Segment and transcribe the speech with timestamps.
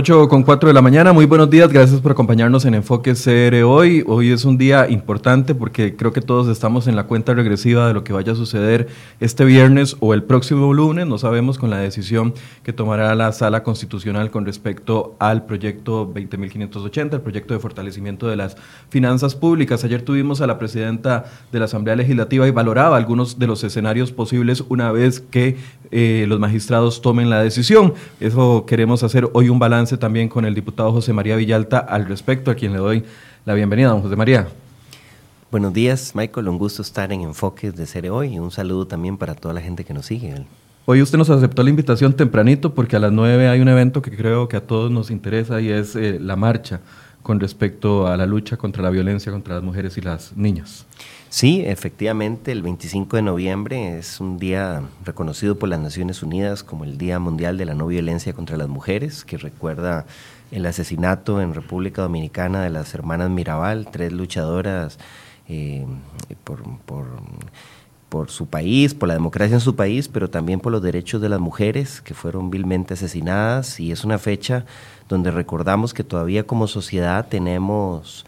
[0.00, 3.62] 8 con 4 de la mañana, muy buenos días, gracias por acompañarnos en Enfoque CR
[3.64, 4.02] hoy.
[4.06, 7.92] Hoy es un día importante porque creo que todos estamos en la cuenta regresiva de
[7.92, 8.88] lo que vaya a suceder
[9.20, 13.62] este viernes o el próximo lunes, no sabemos con la decisión que tomará la sala
[13.62, 18.56] constitucional con respecto al proyecto 20.580, el proyecto de fortalecimiento de las
[18.88, 19.84] finanzas públicas.
[19.84, 24.12] Ayer tuvimos a la presidenta de la Asamblea Legislativa y valoraba algunos de los escenarios
[24.12, 25.58] posibles una vez que
[25.90, 27.92] eh, los magistrados tomen la decisión.
[28.18, 32.50] Eso queremos hacer hoy un balance también con el diputado José María Villalta al respecto,
[32.50, 33.04] a quien le doy
[33.44, 34.48] la bienvenida, don José María.
[35.50, 36.48] Buenos días, Michael.
[36.48, 39.60] Un gusto estar en Enfoques de Cere hoy y un saludo también para toda la
[39.60, 40.46] gente que nos sigue.
[40.86, 44.16] Hoy usted nos aceptó la invitación tempranito porque a las 9 hay un evento que
[44.16, 46.80] creo que a todos nos interesa y es eh, la marcha
[47.30, 50.84] con respecto a la lucha contra la violencia contra las mujeres y las niñas.
[51.28, 56.82] Sí, efectivamente, el 25 de noviembre es un día reconocido por las Naciones Unidas como
[56.82, 60.06] el Día Mundial de la No Violencia contra las Mujeres, que recuerda
[60.50, 64.98] el asesinato en República Dominicana de las hermanas Mirabal, tres luchadoras
[65.48, 65.86] eh,
[66.42, 67.06] por, por
[68.28, 71.40] su país, por la democracia en su país, pero también por los derechos de las
[71.40, 74.64] mujeres que fueron vilmente asesinadas y es una fecha
[75.08, 78.26] donde recordamos que todavía como sociedad tenemos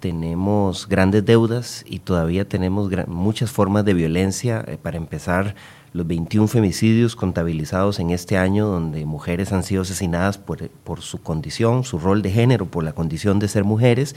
[0.00, 4.64] tenemos grandes deudas y todavía tenemos muchas formas de violencia.
[4.66, 5.54] Eh, para empezar,
[5.92, 11.20] los 21 femicidios contabilizados en este año, donde mujeres han sido asesinadas por, por, su
[11.20, 14.14] condición, su rol de género, por la condición de ser mujeres.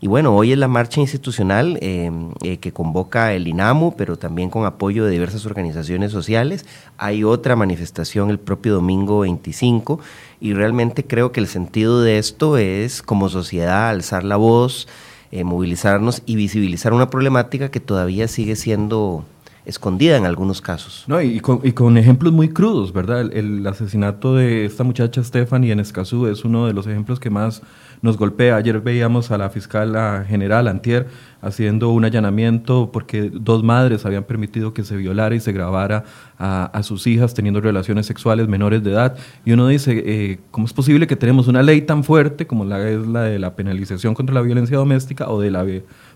[0.00, 2.10] Y bueno, hoy es la marcha institucional eh,
[2.42, 6.64] eh, que convoca el INAMU, pero también con apoyo de diversas organizaciones sociales.
[6.96, 9.98] Hay otra manifestación el propio domingo 25
[10.40, 14.86] y realmente creo que el sentido de esto es como sociedad alzar la voz,
[15.32, 19.24] eh, movilizarnos y visibilizar una problemática que todavía sigue siendo
[19.66, 21.04] escondida en algunos casos.
[21.08, 23.32] No, y, con, ejemplos muy crudos, ¿verdad?
[23.32, 27.62] El, asesinato de esta muchacha Stephanie en Escazú es uno de los ejemplos que más
[28.00, 28.56] nos golpea.
[28.56, 31.08] Ayer veíamos a la fiscal general Antier
[31.42, 36.04] haciendo un allanamiento porque dos madres habían permitido que se violara y se grabara
[36.38, 39.16] a, sus hijas teniendo relaciones sexuales menores de edad.
[39.44, 42.88] Y uno dice, eh, ¿cómo es posible que tenemos una ley tan fuerte como la
[42.88, 45.64] es la de la penalización contra la violencia doméstica o de la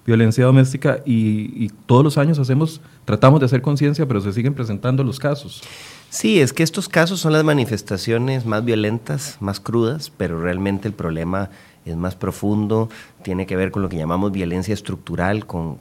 [0.07, 4.55] violencia doméstica y, y todos los años hacemos, tratamos de hacer conciencia, pero se siguen
[4.55, 5.63] presentando los casos?
[6.11, 10.95] Sí, es que estos casos son las manifestaciones más violentas, más crudas, pero realmente el
[10.95, 11.51] problema
[11.85, 12.89] es más profundo,
[13.23, 15.79] tiene que ver con lo que llamamos violencia estructural, con,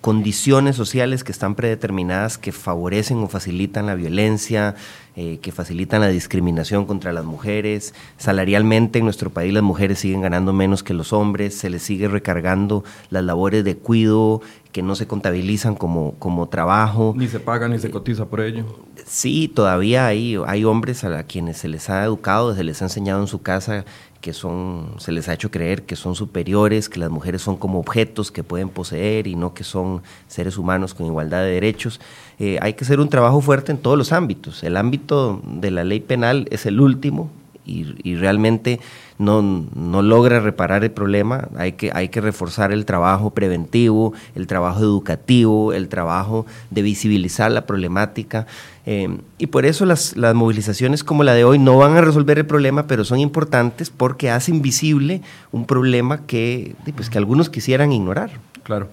[0.00, 4.74] condiciones sociales que están predeterminadas que favorecen o facilitan la violencia,
[5.14, 7.94] eh, que facilitan la discriminación contra las mujeres.
[8.16, 12.08] Salarialmente en nuestro país las mujeres siguen ganando menos que los hombres, se les sigue
[12.08, 14.40] recargando las labores de cuidado
[14.72, 17.12] que no se contabilizan como, como trabajo.
[17.16, 18.64] Ni se paga ni se cotiza por ello.
[19.04, 23.20] Sí, todavía hay, hay hombres a quienes se les ha educado, se les ha enseñado
[23.20, 23.84] en su casa
[24.20, 27.78] que son, se les ha hecho creer que son superiores, que las mujeres son como
[27.78, 32.00] objetos que pueden poseer y no que son seres humanos con igualdad de derechos.
[32.38, 34.62] Eh, hay que hacer un trabajo fuerte en todos los ámbitos.
[34.62, 37.30] El ámbito de la ley penal es el último
[37.64, 38.80] y, y realmente
[39.20, 41.48] no, no, logra reparar el problema.
[41.56, 47.50] Hay que, hay que reforzar el trabajo preventivo, el trabajo educativo, el trabajo de visibilizar
[47.52, 48.46] la problemática.
[48.92, 49.08] Eh,
[49.38, 52.46] y por eso las, las, movilizaciones como la de hoy no van a resolver el
[52.46, 55.22] problema, pero son importantes porque hacen visible
[55.52, 58.32] un problema que, pues, que algunos quisieran ignorar.
[58.64, 58.88] Claro.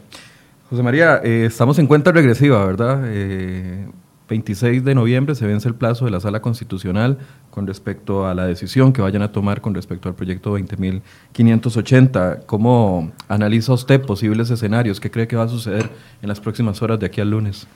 [0.69, 3.05] José María, eh, estamos en cuenta regresiva, ¿verdad?
[3.07, 3.87] Eh,
[4.29, 7.17] 26 de noviembre se vence el plazo de la Sala Constitucional
[7.49, 12.45] con respecto a la decisión que vayan a tomar con respecto al proyecto 20.580.
[12.45, 14.99] ¿Cómo analiza usted posibles escenarios?
[14.99, 15.89] ¿Qué cree que va a suceder
[16.21, 17.67] en las próximas horas de aquí al lunes?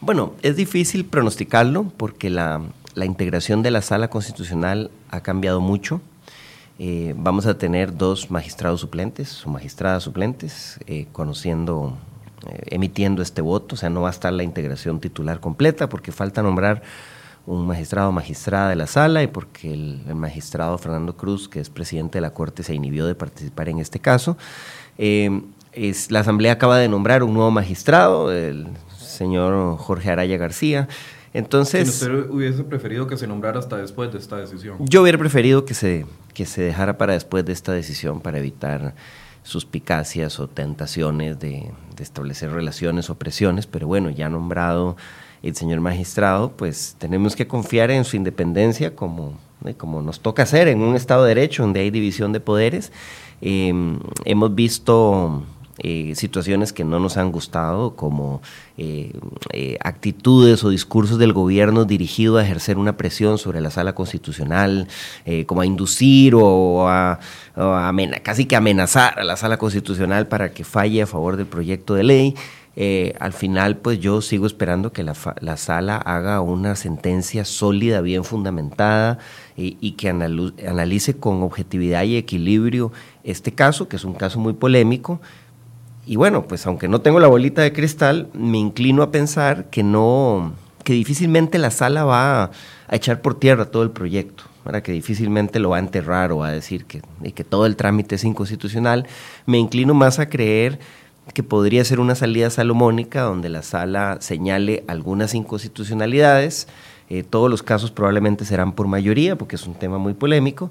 [0.00, 2.62] Bueno, es difícil pronosticarlo porque la,
[2.96, 6.00] integración de la Sala Constitucional ha cambiado mucho.
[6.78, 11.98] Eh, vamos a tener dos magistrados suplentes o magistradas suplentes, eh, conociendo
[12.46, 16.10] eh, emitiendo este voto, o sea, no va a estar la integración titular completa porque
[16.10, 16.82] falta nombrar
[17.46, 21.68] un magistrado o magistrada de la sala y porque el, magistrado Fernando Cruz, que es
[21.68, 24.38] presidente de la Corte, se inhibió de participar en este caso.
[24.96, 25.42] Eh,
[26.08, 28.30] la Asamblea acaba de nombrar un nuevo magistrado,
[29.20, 30.88] señor Jorge Araya García.
[31.34, 34.78] Entonces, si usted hubiese preferido que se nombrara hasta después de esta decisión.
[34.80, 38.94] Yo hubiera preferido que se, que se dejara para después de esta decisión para evitar
[39.42, 44.96] suspicacias o tentaciones de, establecer relaciones o presiones, pero bueno, ya nombrado
[45.42, 49.34] el señor magistrado, pues tenemos que confiar en su independencia como,
[49.66, 52.90] eh, como nos toca hacer en un Estado de Derecho donde hay división de poderes.
[53.42, 55.44] Em, hemos visto
[55.82, 58.42] eh, situaciones que no nos han gustado, como
[58.76, 59.12] eh,
[59.54, 64.88] eh, actitudes o discursos del gobierno dirigidos a ejercer una presión sobre la sala constitucional,
[65.46, 67.18] como a inducir o a,
[68.22, 72.04] casi que amenazar a la sala constitucional para que falle a favor del proyecto de
[72.04, 72.34] ley.
[73.18, 78.24] al final, pues yo sigo esperando que la, la, sala haga una sentencia sólida, bien
[78.24, 79.18] fundamentada
[79.56, 82.92] y que analice con objetividad y equilibrio
[83.24, 85.20] este caso, que es un caso muy polémico,
[86.06, 89.82] y bueno, pues aunque no tengo la bolita de cristal, me inclino a pensar que
[89.82, 90.52] no,
[90.84, 92.50] que difícilmente la sala va a,
[92.90, 96.48] echar por tierra todo el proyecto, para que difícilmente lo va a enterrar o va
[96.48, 97.02] a decir que,
[97.32, 99.06] que todo el trámite es inconstitucional.
[99.46, 100.80] Me inclino más a creer
[101.32, 106.66] que podría ser una salida salomónica donde la sala señale algunas inconstitucionalidades.
[107.08, 110.70] Eh, todos los casos probablemente serán por mayoría, porque es un tema muy polémico,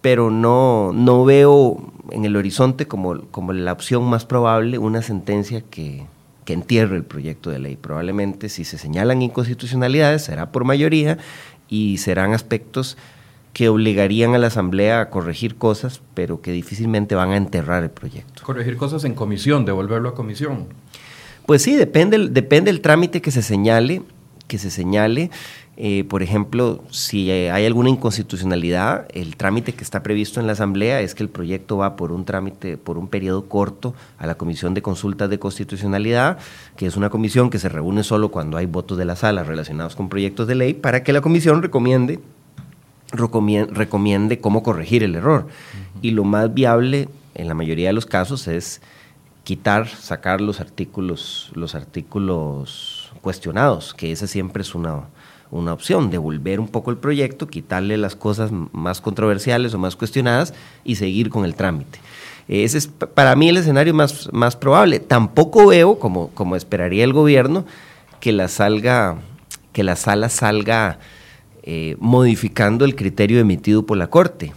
[0.00, 5.62] pero no, no veo en el horizonte como, como la opción más probable una sentencia
[5.62, 6.06] que,
[6.44, 7.76] que entierre el proyecto de ley.
[7.76, 11.18] Probablemente si se señalan inconstitucionalidades será por mayoría
[11.68, 12.96] y serán aspectos
[13.52, 17.90] que obligarían a la Asamblea a corregir cosas, pero que difícilmente van a enterrar el
[17.90, 18.42] proyecto.
[18.44, 20.66] Corregir cosas en comisión, devolverlo a comisión.
[21.46, 24.02] Pues sí, depende, depende del trámite que se señale,
[24.46, 25.30] que se señale.
[25.82, 31.00] Eh, por ejemplo, si hay alguna inconstitucionalidad, el trámite que está previsto en la Asamblea
[31.00, 34.74] es que el proyecto va por un trámite, por un periodo corto a la Comisión
[34.74, 36.36] de Consultas de Constitucionalidad,
[36.76, 39.96] que es una comisión que se reúne solo cuando hay votos de la sala relacionados
[39.96, 42.20] con proyectos de ley, para que la comisión recomiende,
[43.10, 45.46] recomiende cómo corregir el error.
[46.02, 48.82] Y lo más viable, en la mayoría de los casos, es
[49.44, 55.04] quitar, sacar los artículos, los artículos cuestionados, que esa siempre es una
[55.50, 60.54] una opción, devolver un poco el proyecto, quitarle las cosas más controversiales o más cuestionadas
[60.84, 61.98] y seguir con el trámite.
[62.48, 64.98] Ese es para mí el escenario más, más probable.
[64.98, 67.64] Tampoco veo, como, como esperaría el gobierno,
[68.20, 69.18] que la, salga,
[69.72, 70.98] que la sala salga
[71.62, 74.52] eh, modificando el criterio emitido por la Corte,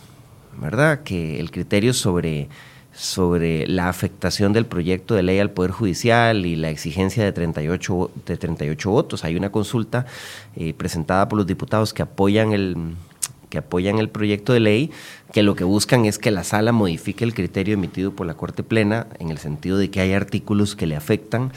[0.60, 1.04] ¿verdad?
[1.04, 2.50] Que el criterio sobre
[2.94, 8.12] sobre la afectación del proyecto de ley al Poder Judicial y la exigencia de 38,
[8.26, 9.24] de 38 votos.
[9.24, 10.06] Hay una consulta
[10.56, 12.96] eh, presentada por los diputados que apoyan el
[13.50, 14.90] que apoyan el proyecto de ley,
[15.32, 18.64] que lo que buscan es que la sala modifique el criterio emitido por la Corte
[18.64, 21.52] Plena en el sentido de que hay artículos que le afectan.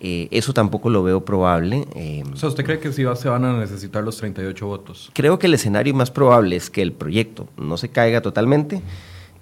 [0.00, 1.86] Eh, eso tampoco lo veo probable.
[1.94, 5.10] Eh, o sea, ¿usted cree que sí se van a necesitar los 38 votos?
[5.14, 8.82] Creo que el escenario más probable es que el proyecto no se caiga totalmente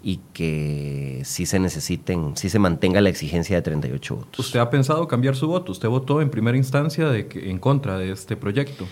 [0.02, 4.38] y que sí se necesiten, sí se mantenga la exigencia de 38 votos.
[4.38, 5.72] ¿Usted ha pensado cambiar su voto?
[5.72, 8.86] ¿Usted votó en primera instancia de que, en contra de este proyecto?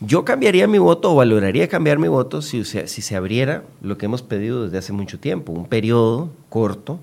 [0.00, 4.06] Yo cambiaría mi voto o valoraría cambiar mi voto si, si se abriera lo que
[4.06, 7.00] hemos pedido desde hace mucho tiempo, un periodo corto,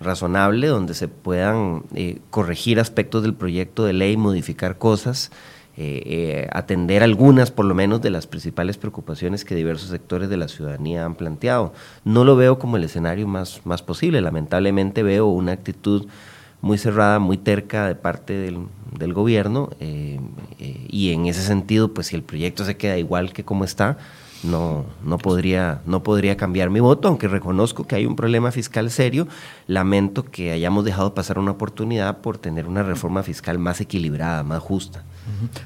[0.00, 5.30] razonable, donde se puedan eh, corregir aspectos del proyecto de ley, modificar cosas
[5.78, 10.36] eh, eh, atender algunas, por lo menos, de las principales preocupaciones que diversos sectores de
[10.36, 11.74] la ciudadanía han planteado.
[12.04, 14.20] No lo veo como el escenario más, más posible.
[14.20, 16.06] Lamentablemente veo una actitud
[16.62, 18.60] muy cerrada, muy terca de parte del,
[18.98, 20.18] del gobierno eh,
[20.58, 23.98] y en ese sentido, pues si el proyecto se queda igual que como está,
[24.42, 28.90] no, no, podría, no podría cambiar mi voto, aunque reconozco que hay un problema fiscal
[28.90, 29.28] serio.
[29.66, 34.62] Lamento que hayamos dejado pasar una oportunidad por tener una reforma fiscal más equilibrada, más
[34.62, 35.04] justa.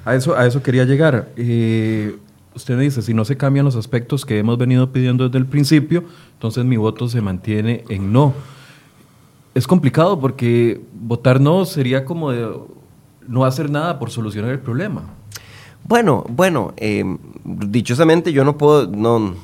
[0.05, 1.29] A eso, a eso quería llegar.
[1.37, 2.17] Eh,
[2.55, 6.05] usted dice, si no se cambian los aspectos que hemos venido pidiendo desde el principio,
[6.35, 8.35] entonces mi voto se mantiene en no.
[9.55, 12.33] Es complicado porque votar no sería como
[13.27, 15.03] no hacer nada por solucionar el problema.
[15.85, 17.05] Bueno, bueno, eh,
[17.45, 19.35] dichosamente yo no puedo, no,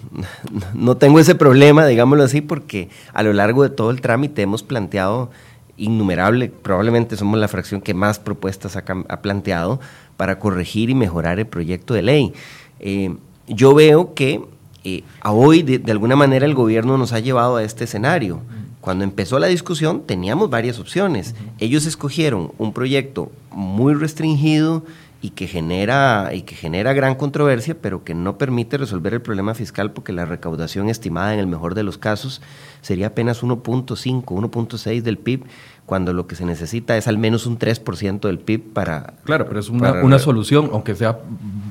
[0.74, 4.62] no tengo ese problema, digámoslo así, porque a lo largo de todo el trámite hemos
[4.62, 5.30] planteado
[5.76, 9.80] innumerable, probablemente somos la fracción que más propuestas ha, planteado
[10.16, 12.32] para corregir y mejorar el proyecto de ley.
[12.80, 13.14] Eh,
[13.46, 14.42] yo veo que
[14.84, 18.40] eh, a hoy de, de, alguna manera el gobierno nos ha llevado a este escenario.
[18.80, 21.34] Cuando empezó la discusión teníamos varias opciones.
[21.58, 24.84] Ellos escogieron un proyecto muy restringido,
[25.26, 29.54] y que genera y que genera gran controversia, pero que no permite resolver el problema
[29.54, 32.40] fiscal porque la recaudación estimada en el mejor de los casos
[32.80, 35.42] sería apenas 1.5, 1.6 del PIB,
[35.84, 39.58] cuando lo que se necesita es al menos un 3% del PIB para Claro, pero
[39.58, 41.18] es una, una, solución, aunque sea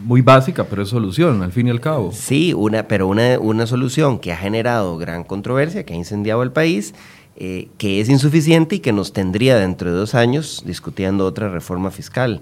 [0.04, 2.12] muy básica, pero es solución al fin y al cabo.
[2.12, 6.52] Sí, una pero una, una solución que ha generado gran controversia, que ha incendiado el
[6.52, 6.94] país.
[7.38, 11.92] Eh, que es insuficiente y que nos tendría dentro de dos años discutiendo otra reforma
[11.92, 12.40] fiscal.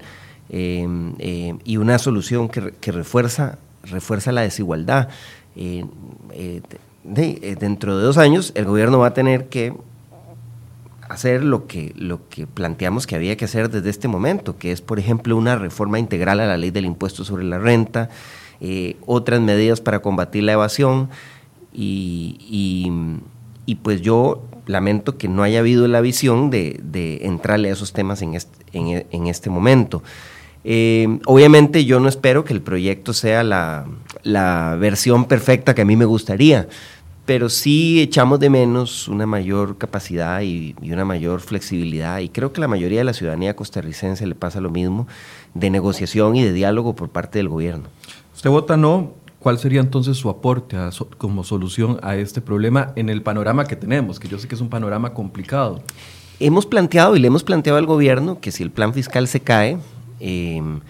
[0.50, 5.08] Em, em, y una solución que, refuerza, refuerza la desigualdad.
[5.56, 5.84] Eh,
[6.32, 9.72] eh, dentro de dos años el gobierno va a tener que
[11.08, 14.80] hacer lo que, lo que planteamos que había que hacer desde este momento, que es,
[14.80, 18.10] por ejemplo, una reforma integral a la ley del impuesto sobre la renta,
[18.60, 21.10] eh, otras medidas para combatir la evasión
[21.72, 22.36] y,
[23.66, 27.92] y, pues yo lamento que no haya habido la visión de, de entrarle a esos
[27.92, 30.02] temas en este, en, este momento.
[30.64, 33.86] Eh, obviamente yo no espero que el proyecto sea la,
[34.22, 36.68] la, versión perfecta que a mí me gustaría,
[37.26, 42.52] pero sí echamos de menos una mayor capacidad y, y, una mayor flexibilidad, y creo
[42.54, 45.06] que la mayoría de la ciudadanía costarricense le pasa lo mismo,
[45.52, 47.84] de negociación y de diálogo por parte del gobierno.
[48.34, 50.78] Usted vota no, ¿cuál sería entonces su aporte
[51.18, 54.18] como solución a este problema en el panorama que tenemos?
[54.18, 55.82] Que yo sé que es un panorama complicado.
[56.40, 59.78] Hemos planteado y le hemos planteado al gobierno que si el plan fiscal se cae,
[60.20, 60.80] em,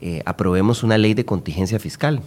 [0.00, 2.22] eh, aprobemos una ley de contingencia fiscal.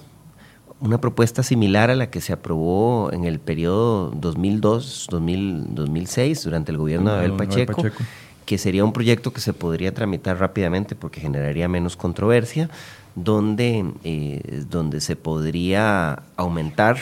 [0.79, 7.11] Una propuesta similar a la que se aprobó en el periodo 2002-2006 durante el gobierno
[7.11, 7.83] de Abel Pacheco,
[8.45, 12.69] que sería un proyecto que se podría tramitar rápidamente porque generaría menos controversia,
[13.15, 16.97] donde, eh, donde se podría aumentar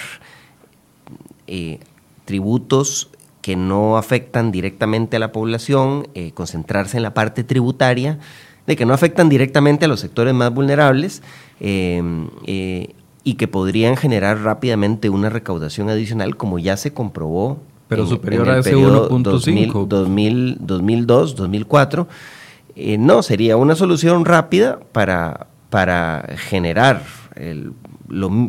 [1.48, 1.80] eh,
[2.26, 3.10] tributos
[3.42, 8.20] que no afectan directamente a la población, concentrarse en la parte tributaria,
[8.68, 11.22] de que no afectan directamente a los sectores más vulnerables
[11.60, 17.60] y que podrían generar rápidamente una recaudación adicional, como ya se comprobó.
[17.88, 19.88] Pero superior a ese 1.5.
[19.88, 22.08] 2002, 2004.
[23.00, 27.04] no, sería una solución rápida para, para generar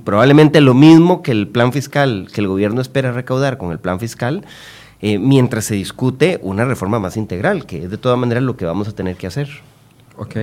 [0.04, 4.00] probablemente lo mismo que el plan fiscal, que el gobierno espera recaudar con el plan
[4.00, 4.44] fiscal,
[5.00, 8.64] eh, mientras se discute una reforma más integral, que es de todas maneras lo que
[8.64, 9.48] vamos a tener que hacer.
[10.22, 10.36] Ok.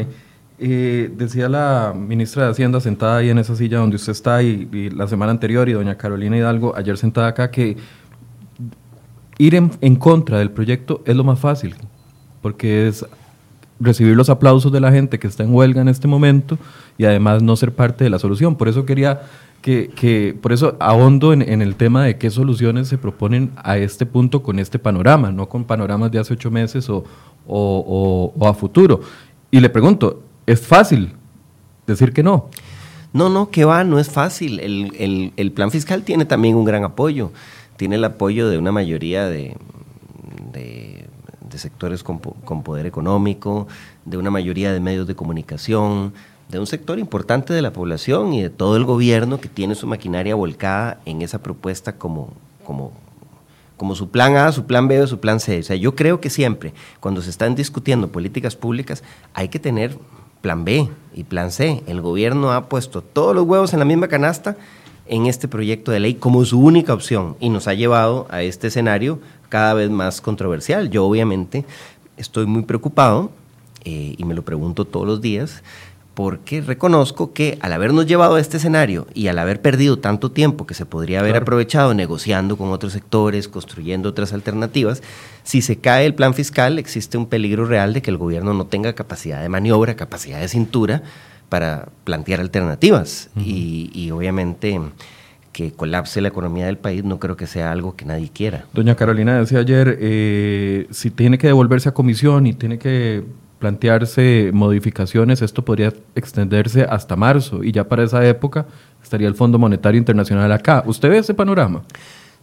[0.62, 4.90] Eh, decía la ministra de Hacienda sentada ahí en esa silla donde usted está y,
[4.90, 7.78] la semana anterior y doña Carolina Hidalgo ayer sentada acá que
[9.38, 11.76] ir en contra del proyecto es lo más fácil,
[12.42, 13.06] porque es
[13.80, 16.58] recibir los aplausos de la gente que está en huelga en este momento
[16.98, 18.58] y además no ser parte de la solución.
[18.58, 19.22] Por eso quería
[19.62, 23.78] que, que por eso ahondo en, en, el tema de qué soluciones se proponen a
[23.78, 27.06] este punto con este panorama, no con panoramas de hace ocho meses o,
[27.50, 29.02] o, o, a futuro.
[29.52, 31.14] Y le pregunto, ¿es fácil
[31.88, 32.50] decir que no?
[33.14, 34.60] No, no, que va, no es fácil.
[34.60, 37.32] El, el, plan fiscal tiene también un gran apoyo.
[37.78, 39.56] Tiene el apoyo de una mayoría de,
[40.54, 41.10] de
[41.50, 43.68] de sectores con, poder económico,
[44.06, 46.14] de una mayoría de medios de comunicación,
[46.50, 49.88] de un sector importante de la población y de todo el gobierno que tiene su
[49.88, 52.34] maquinaria volcada en esa propuesta como,
[52.66, 52.92] como,
[53.80, 55.60] como su plan A, su plan B o su plan C.
[55.60, 59.98] O sea, yo creo que siempre, cuando se están discutiendo políticas públicas, hay que tener
[60.42, 61.82] plan B y plan C.
[61.88, 64.58] El gobierno ha puesto todos los huevos en la misma canasta
[65.06, 68.68] en este proyecto de ley como su única opción y nos ha llevado a este
[68.68, 70.90] escenario cada vez más controversial.
[70.90, 71.64] Yo obviamente
[72.18, 73.32] estoy muy preocupado
[73.86, 75.64] eh, y me lo pregunto todos los días
[76.20, 80.68] porque reconozco que al habernos llevado a este escenario y al haber perdido tanto tiempo
[80.68, 85.02] que se podría haber aprovechado negociando con otros sectores, construyendo otras alternativas,
[85.44, 88.66] si se cae el plan fiscal existe un peligro real de que el gobierno no
[88.66, 91.04] tenga capacidad de maniobra, capacidad de cintura
[91.48, 93.30] para plantear alternativas.
[93.38, 94.78] y, y obviamente
[95.54, 98.66] que colapse la economía del país no creo que sea algo que nadie quiera.
[98.74, 103.24] Doña Carolina decía ayer, eh, si tiene que devolverse a comisión y tiene que
[103.60, 108.66] plantearse modificaciones, esto podría extenderse hasta marzo y ya para esa época
[109.04, 110.84] estaría el Fondo Monetario Internacional acá.
[110.86, 111.84] ¿Usted ve ese panorama?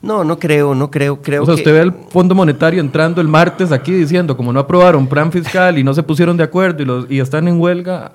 [0.02, 1.42] No, no creo, no creo, creo.
[1.42, 5.06] O sea, usted ve el Fondo Monetario entrando el martes aquí diciendo, como no aprobaron
[5.06, 8.12] plan fiscal y no se pusieron de acuerdo y, los, y están en huelga,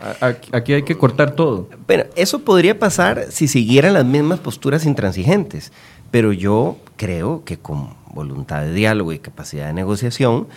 [0.51, 1.69] aquí hay que cortar todo.
[1.87, 5.73] Pero eso podría pasar si siguieran las mismas posturas intransigentes,
[6.11, 10.47] pero yo creo que con voluntad de diálogo y capacidad de negociación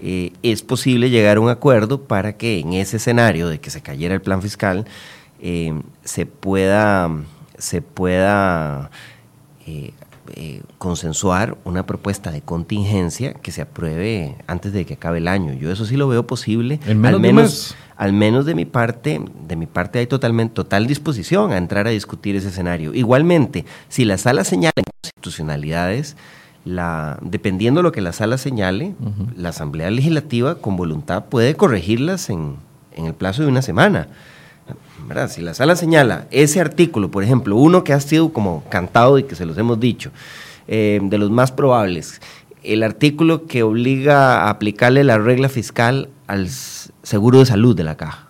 [0.00, 3.80] eh, es posible llegar a un acuerdo para que en ese escenario de que se
[3.80, 4.86] cayera el plan fiscal
[5.40, 5.72] eh,
[6.04, 7.10] se pueda,
[7.58, 8.90] se pueda
[9.66, 9.92] eh,
[10.34, 15.54] eh, consensuar una propuesta de contingencia que se apruebe antes de que acabe el año.
[15.54, 16.80] Yo eso sí lo veo posible.
[16.86, 21.56] al menos, al menos de mi parte, de mi parte hay totalmente total disposición a
[21.56, 22.92] entrar a discutir ese escenario.
[22.94, 26.16] Igualmente, si la sala señala constitucionalidades,
[26.64, 28.94] la, dependiendo de lo que la sala señale,
[29.36, 32.56] la Asamblea Legislativa con voluntad puede corregirlas en,
[32.94, 34.08] en el plazo de una semana.
[35.28, 39.22] Si la sala señala ese artículo, por ejemplo, uno que ha sido como cantado y
[39.22, 40.10] que se los hemos dicho,
[40.66, 42.20] eh, de los más probables,
[42.62, 47.96] el artículo que obliga a aplicarle la regla fiscal al seguro de salud de la
[47.96, 48.28] caja,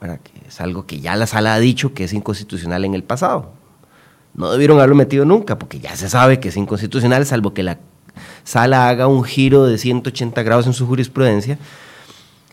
[0.00, 3.52] que es algo que ya la sala ha dicho que es inconstitucional en el pasado.
[4.36, 7.78] No debieron haberlo metido nunca, porque ya se sabe que es inconstitucional, salvo que la
[8.44, 11.58] sala haga un giro de 180 grados en su jurisprudencia.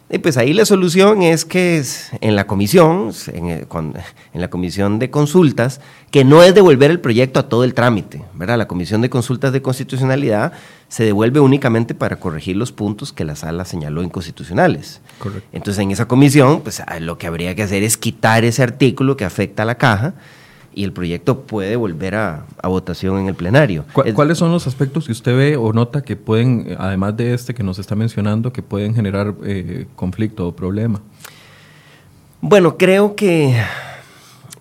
[0.10, 1.84] Y pues ahí la solución es que
[2.22, 3.96] en la comisión, en, en,
[4.34, 8.58] la comisión de consultas, que no es devolver el proyecto a todo el trámite, ¿verdad?
[8.60, 10.54] La comisión de consultas de constitucionalidad
[10.88, 15.02] se devuelve únicamente para corregir los puntos que la sala señaló inconstitucionales.
[15.18, 15.50] Correcto.
[15.52, 19.26] Entonces en esa comisión, pues lo que habría que hacer es quitar ese artículo que
[19.26, 20.14] afecta a la caja
[20.76, 23.86] y el proyecto puede volver a, votación en el plenario.
[24.14, 27.64] ¿Cuáles son los aspectos que usted ve o nota que pueden, además de este que
[27.64, 31.02] nos está mencionando, que pueden generar eh, conflicto o problema?
[32.42, 33.56] Bueno, creo que,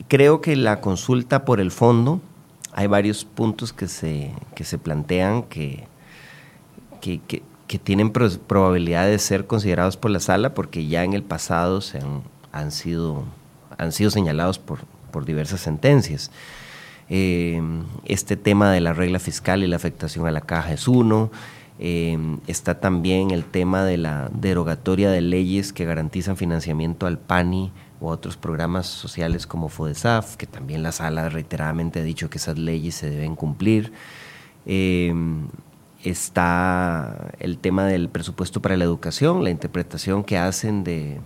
[0.09, 2.21] creo que la consulta por el fondo,
[2.73, 5.87] hay varios puntos que se, que se plantean que,
[7.00, 7.42] que, que,
[7.78, 12.23] tienen probabilidad de ser considerados por la sala porque ya en el pasado se han,
[12.52, 13.25] han, sido,
[13.78, 14.81] han sido señalados por,
[15.12, 16.33] por diversas sentencias.
[17.09, 17.61] Eh,
[18.07, 21.31] este tema de la regla fiscal y la afectación a la caja es uno.
[21.78, 27.73] Eh, está también el tema de la derogatoria de leyes que garantizan financiamiento al PANI
[28.00, 32.38] o a otros programas sociales como FODESAF, que también la sala reiteradamente ha dicho que
[32.38, 33.92] esas leyes se deben cumplir.
[34.66, 35.12] Eh,
[36.03, 41.20] está el tema del presupuesto para la educación, la interpretación que hacen de,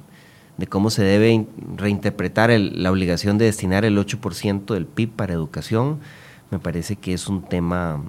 [0.56, 6.00] de cómo se debe reinterpretar la obligación de destinar el 8% del PIB para educación.
[6.50, 8.02] Me parece que es un tema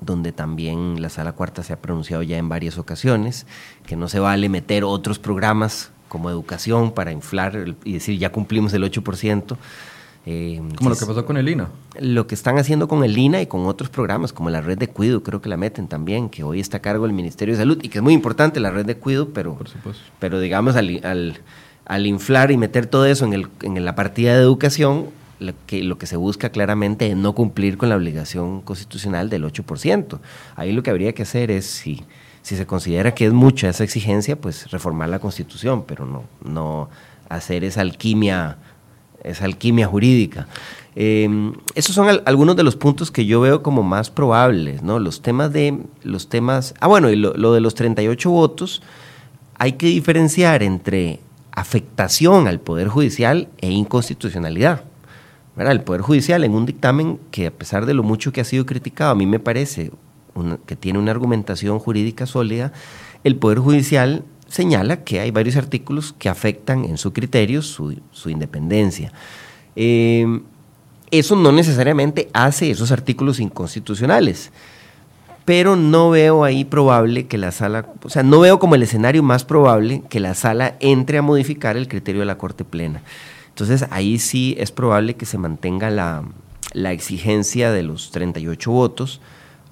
[0.00, 3.46] donde también la Sala Cuarta se ha pronunciado ya en varias ocasiones,
[3.86, 8.72] que no se vale meter otros programas como educación para inflar y decir ya cumplimos
[8.74, 9.56] el 8%.
[10.28, 11.68] Eh, como lo que pasó con el INA.
[12.00, 14.88] Lo que están haciendo con el INA y con otros programas, como la red de
[14.88, 17.78] cuido, creo que la meten también, que hoy está a cargo del Ministerio de Salud
[17.80, 19.56] y que es muy importante la red de cuido, pero,
[20.18, 21.38] pero digamos al,
[21.84, 25.84] al, inflar y meter todo eso en, el, en la partida de educación, lo que,
[25.84, 30.18] lo que se busca claramente es no cumplir con la obligación constitucional del 8%.
[30.56, 32.02] Ahí lo que habría que hacer es, si,
[32.42, 36.88] si se considera que es mucha esa exigencia, pues reformar la constitución, pero no, no
[37.28, 38.58] hacer esa alquimia
[39.26, 40.46] esa alquimia jurídica.
[40.98, 44.98] Em, esos son algunos de los puntos que yo veo como más probables, ¿no?
[44.98, 48.82] Los temas de, los temas, ah bueno, y lo, de los 38 votos,
[49.58, 51.20] hay que diferenciar entre
[51.52, 54.84] afectación al Poder Judicial e inconstitucionalidad.
[55.58, 58.64] El Poder Judicial en un dictamen que a pesar de lo mucho que ha sido
[58.64, 59.90] criticado, a mí me parece
[60.66, 62.72] que tiene una argumentación jurídica sólida,
[63.24, 69.12] el Poder Judicial señala que hay varios artículos que afectan en su criterio su, independencia.
[69.74, 70.42] Em,
[71.10, 74.50] eso no necesariamente hace esos artículos inconstitucionales,
[75.44, 79.22] pero no veo ahí probable que la sala, o sea, no veo como el escenario
[79.22, 83.02] más probable que la sala entre a modificar el criterio de la Corte Plena.
[83.48, 86.24] Entonces ahí sí es probable que se mantenga la,
[86.72, 89.20] la exigencia de los 38 votos,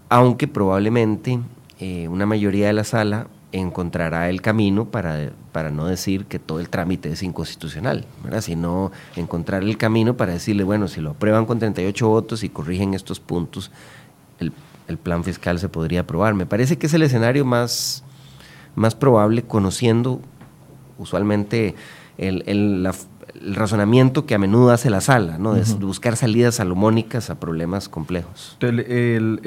[0.09, 1.41] aunque probablemente
[1.81, 6.59] eh, una mayoría de la sala encontrará el camino para, para no decir que todo
[6.59, 8.41] el trámite es inconstitucional, ¿verdad?
[8.41, 12.95] sino encontrar el camino para decirle, bueno, si lo aprueban con 38 votos y corrigen
[12.95, 13.71] estos puntos,
[14.41, 14.53] el,
[14.99, 16.35] plan fiscal se podría aprobar.
[16.35, 18.03] Me parece que es el escenario más,
[18.75, 20.21] más probable conociendo
[20.99, 21.75] usualmente
[22.19, 22.89] el,
[23.53, 25.55] razonamiento que a menudo hace la sala, ¿no?
[25.55, 28.57] de buscar salidas salomónicas a problemas complejos.
[28.61, 29.41] el,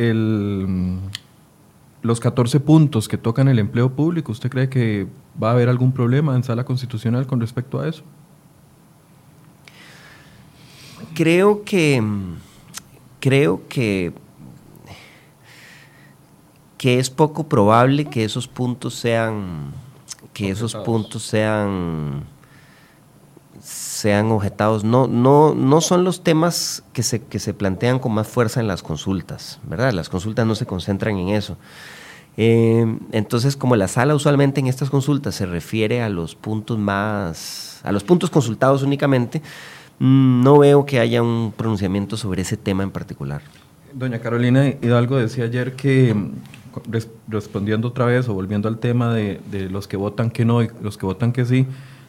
[2.02, 5.08] los 14 puntos que tocan el empleo público, ¿usted cree que
[5.42, 8.04] va a haber algún problema en sala constitucional con respecto a eso?
[11.14, 12.02] Creo que
[13.20, 14.14] creo que
[16.78, 19.74] que es poco probable que esos puntos sean
[20.34, 22.24] que esos puntos sean
[23.68, 24.86] sean objetados.
[24.86, 28.68] No, no, no son los temas que se, que se plantean con más fuerza en
[28.68, 29.92] las consultas, ¿verdad?
[29.92, 31.58] Las consultas no se concentran en eso.
[32.38, 37.82] Eh, entonces, como la sala usualmente en estas consultas se refiere a los puntos más,
[37.84, 39.42] a los puntos consultados únicamente,
[40.00, 43.42] mm, no veo que haya un pronunciamiento sobre ese tema en particular.
[43.92, 46.16] Doña Carolina Hidalgo decía ayer que,
[47.28, 50.70] respondiendo otra vez o volviendo al tema de, de los que votan que no y
[50.82, 51.66] los que votan que sí,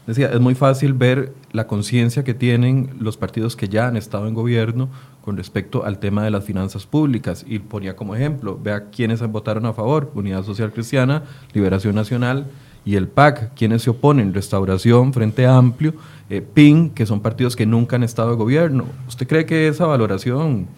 [0.08, 4.26] Decía, es muy fácil ver la conciencia que tienen los partidos que ya han estado
[4.26, 4.88] en gobierno
[5.20, 7.44] con respecto al tema de las finanzas públicas.
[7.46, 12.46] Y ponía como ejemplo, vea quiénes votaron a favor, Unidad Social Cristiana, Liberación Nacional
[12.86, 15.92] y el PAC, quienes se oponen, Restauración, Frente Amplio,
[16.30, 18.86] eh, PIN, que son partidos que nunca han estado en gobierno.
[19.06, 20.68] ¿Usted cree que esa valoración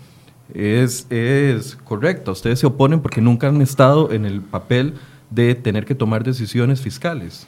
[0.52, 2.32] es, es correcta?
[2.32, 4.94] Ustedes se oponen porque nunca han estado en el papel
[5.30, 7.46] de tener que tomar decisiones fiscales.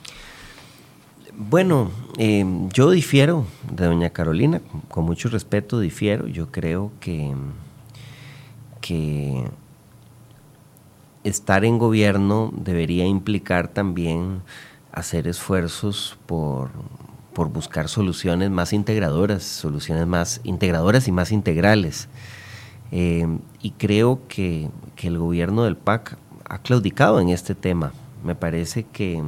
[1.48, 6.28] Bueno, em, yo difiero de doña Carolina, con mucho respeto difiero.
[6.28, 7.34] Yo creo que,
[8.80, 9.44] que
[11.24, 14.42] estar en gobierno debería implicar también
[14.92, 16.70] hacer esfuerzos por,
[17.34, 22.08] buscar soluciones más integradoras, soluciones más integradoras y más integrales.
[22.92, 23.26] Eh,
[23.60, 26.16] y creo que, el gobierno del PAC
[26.48, 27.92] ha claudicado en este tema.
[28.22, 29.20] Me parece que,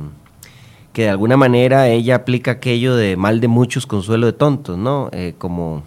[0.94, 5.10] que de alguna manera ella aplica aquello de mal de muchos, consuelo de tontos, ¿no?
[5.12, 5.82] Eh, como,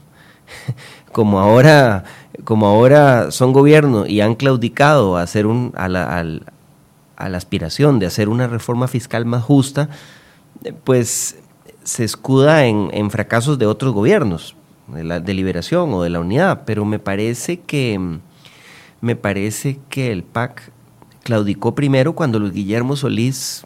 [1.13, 2.03] como, ahora,
[2.43, 6.19] como ahora son gobierno y han claudicado a, hacer a, la,
[7.15, 9.89] a la aspiración de hacer una reforma fiscal más justa,
[10.83, 11.37] pues
[11.85, 16.63] se escuda en, en fracasos de otros gobiernos, de la deliberación o de la unidad,
[16.65, 18.19] pero me parece que
[18.99, 20.69] me parece que el PAC
[21.23, 23.65] claudicó primero cuando Luis Guillermo Solís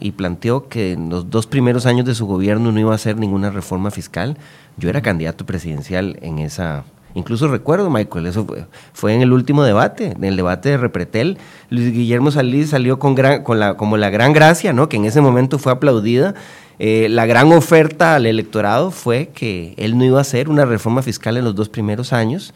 [0.00, 3.16] y planteó que en los dos primeros años de su gobierno no iba a hacer
[3.16, 4.36] ninguna reforma fiscal.
[4.76, 6.84] Yo era candidato presidencial en esa...
[7.14, 8.46] Incluso recuerdo, Michael, eso
[8.92, 11.38] fue, en el último debate, en el debate de Repretel.
[11.70, 14.90] Luis Guillermo Solís salió con, gran, con la, como la gran gracia, ¿no?
[14.90, 16.34] que en ese momento fue aplaudida.
[16.78, 21.00] Eh, la gran oferta al electorado fue que él no iba a hacer una reforma
[21.00, 22.52] fiscal en los dos primeros años.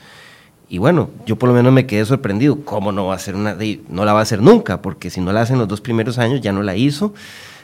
[0.71, 2.61] Y bueno, yo por lo menos me quedé sorprendido.
[2.65, 3.57] ¿Cómo no va a hacer una?
[3.89, 6.17] No la va a hacer nunca, porque si no la hace en los dos primeros
[6.19, 7.13] años ya no la hizo.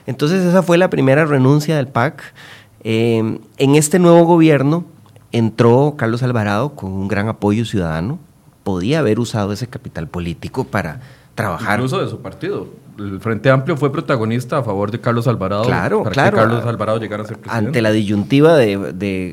[0.07, 2.35] Entonces esa fue la primera renuncia del PAC.
[2.83, 4.85] Eh, en este nuevo gobierno
[5.31, 8.19] entró Carlos Alvarado con un gran apoyo ciudadano.
[8.65, 11.01] Podía haber usado ese capital político para
[11.37, 11.79] trabajar.
[11.79, 12.67] Incluso de su partido.
[12.99, 15.65] El Frente Amplio fue protagonista a favor de Carlos Alvarado.
[15.65, 16.37] Claro, para claro.
[16.37, 17.67] Que Carlos Alvarado llegara a ser presidente.
[17.67, 18.93] Ante la disyuntiva de,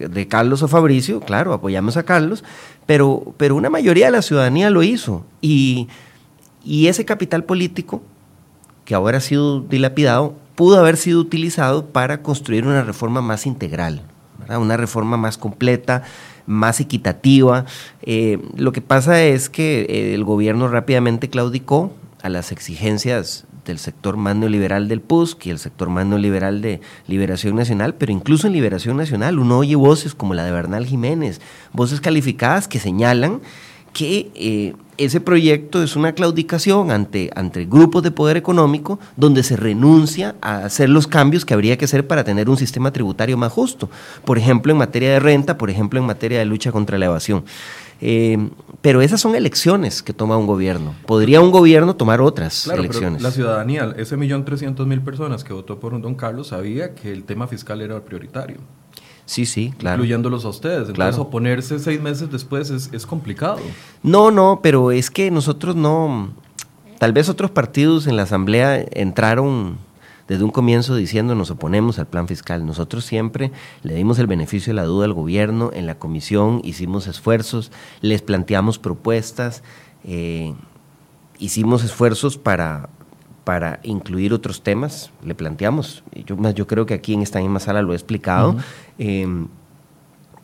[0.10, 2.44] de, Carlos o Fabricio, claro, apoyamos a Carlos,
[2.86, 5.26] pero, pero una mayoría de la ciudadanía lo hizo.
[5.42, 5.88] Y,
[6.64, 8.02] y ese capital político,
[8.84, 14.02] que ahora ha sido dilapidado, pudo haber sido utilizado para construir una reforma más integral,
[14.50, 16.04] una reforma más completa,
[16.46, 17.66] más equitativa.
[18.02, 23.80] Eh, lo que pasa es que eh, el gobierno rápidamente claudicó a las exigencias del
[23.80, 28.48] sector más neoliberal del PUSC y el sector más neoliberal de Liberación Nacional, pero incluso
[28.48, 33.42] en Liberación Nacional uno oye voces como la de Bernal Jiménez, voces calificadas que señalan
[33.94, 39.56] que eh, ese proyecto es una claudicación ante, ante grupos de poder económico donde se
[39.56, 43.52] renuncia a hacer los cambios que habría que hacer para tener un sistema tributario más
[43.52, 43.90] justo,
[44.26, 47.44] por ejemplo en materia de renta, por ejemplo en materia de lucha contra la evasión.
[48.06, 48.50] Eh,
[48.82, 50.94] pero esas son elecciones que toma un gobierno.
[51.06, 53.22] Podría un gobierno tomar otras elecciones.
[53.22, 57.24] la ciudadanía, ese millón trescientos mil personas que votó por don Carlos, sabía que el
[57.24, 58.58] tema fiscal era prioritario.
[59.26, 60.04] Sí, sí, claro.
[60.04, 60.90] Incluyéndolos a ustedes.
[60.90, 63.60] Entonces, oponerse seis meses después es, es complicado.
[64.02, 66.34] No, no, pero es que nosotros no.
[67.00, 69.78] Tal vez otros partidos en la Asamblea entraron
[70.28, 72.66] desde un comienzo diciendo nos oponemos al plan fiscal.
[72.66, 73.52] Nosotros siempre
[73.84, 78.22] le dimos el beneficio de la duda al gobierno, en la comisión hicimos esfuerzos, les
[78.22, 79.64] planteamos propuestas,
[80.04, 80.54] eh,
[81.40, 82.90] hicimos esfuerzos para,
[83.44, 87.82] para incluir otros temas, le planteamos, yo, yo creo que aquí en esta misma sala
[87.82, 88.56] lo he explicado,
[88.98, 89.48] em,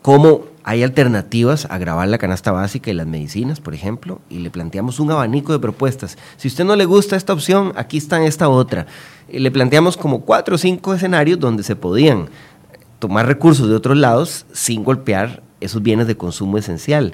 [0.01, 4.49] cómo hay alternativas a grabar la canasta básica y las medicinas, por ejemplo, y le
[4.49, 6.17] planteamos un abanico de propuestas.
[6.37, 8.85] Si a usted no le gusta esta opción, aquí está esta otra.
[9.31, 12.29] Le planteamos como cuatro o cinco escenarios donde se podían
[12.99, 17.13] tomar recursos de otros lados sin golpear esos bienes de consumo esencial.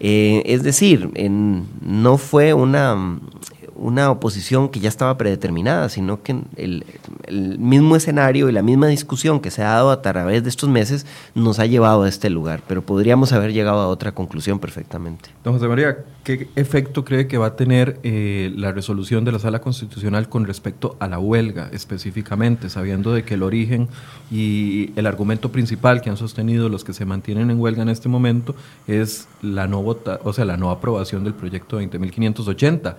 [0.00, 1.10] Eh, es decir,
[1.80, 3.18] no fue una
[3.78, 6.84] una oposición que ya estaba predeterminada, sino que el,
[7.58, 11.06] mismo escenario y la misma discusión que se ha dado a través de estos meses
[11.34, 15.30] nos ha llevado a este lugar, pero podríamos haber llegado a otra conclusión perfectamente.
[15.42, 19.38] Don José María, ¿qué efecto cree que va a tener eh, la resolución de la
[19.38, 23.88] Sala Constitucional con respecto a la huelga específicamente, sabiendo de que el origen
[24.30, 28.08] y el argumento principal que han sostenido los que se mantienen en huelga en este
[28.08, 28.54] momento
[28.86, 32.96] es la no vota, o sea, la no aprobación del proyecto 20.580?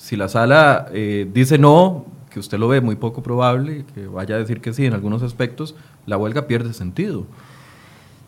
[0.00, 4.36] Si la sala eh, dice no, que usted lo ve muy poco probable, que vaya
[4.36, 5.74] a decir que sí en algunos aspectos,
[6.06, 7.20] la huelga pierde sentido.
[7.20, 7.26] o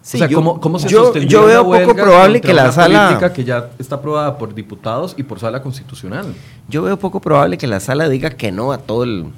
[0.03, 3.71] sea, ¿cómo, cómo se yo, yo veo poco probable que la sala política que ya
[3.79, 6.35] está aprobada por diputados y por sala constitucional.
[6.69, 9.29] Yo veo poco probable que la sala diga que no a todo el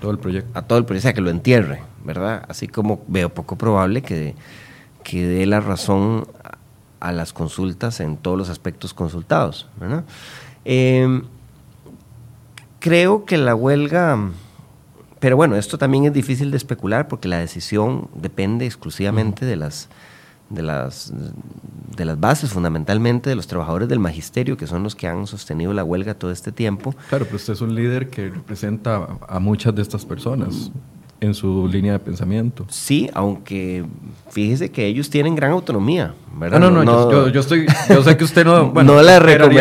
[0.00, 2.44] todo el proyecto, a todo el proyecto, que lo entierre, ¿verdad?
[2.48, 4.36] Así como veo poco probable que,
[5.02, 6.28] que dé la razón
[7.00, 10.04] a, las consultas en todos los aspectos consultados, ¿verdad?
[10.64, 11.22] Eh,
[12.80, 14.18] Creo que la huelga,
[15.18, 19.90] pero bueno, esto también es difícil de especular porque la decisión depende exclusivamente de las,
[20.48, 21.12] de las,
[21.94, 25.74] de las bases, fundamentalmente de los trabajadores del magisterio, que son los que han sostenido
[25.74, 26.94] la huelga todo este tiempo.
[27.10, 30.72] Claro, pero usted es un líder que representa a muchas de estas personas.
[31.20, 32.66] En su línea de pensamiento.
[32.70, 33.84] Sí, aunque
[34.30, 36.56] fíjese que ellos tienen gran autonomía, ¿verdad?
[36.56, 39.20] Ah, no, no, no yo, estoy, yo sé que usted no, bueno, no la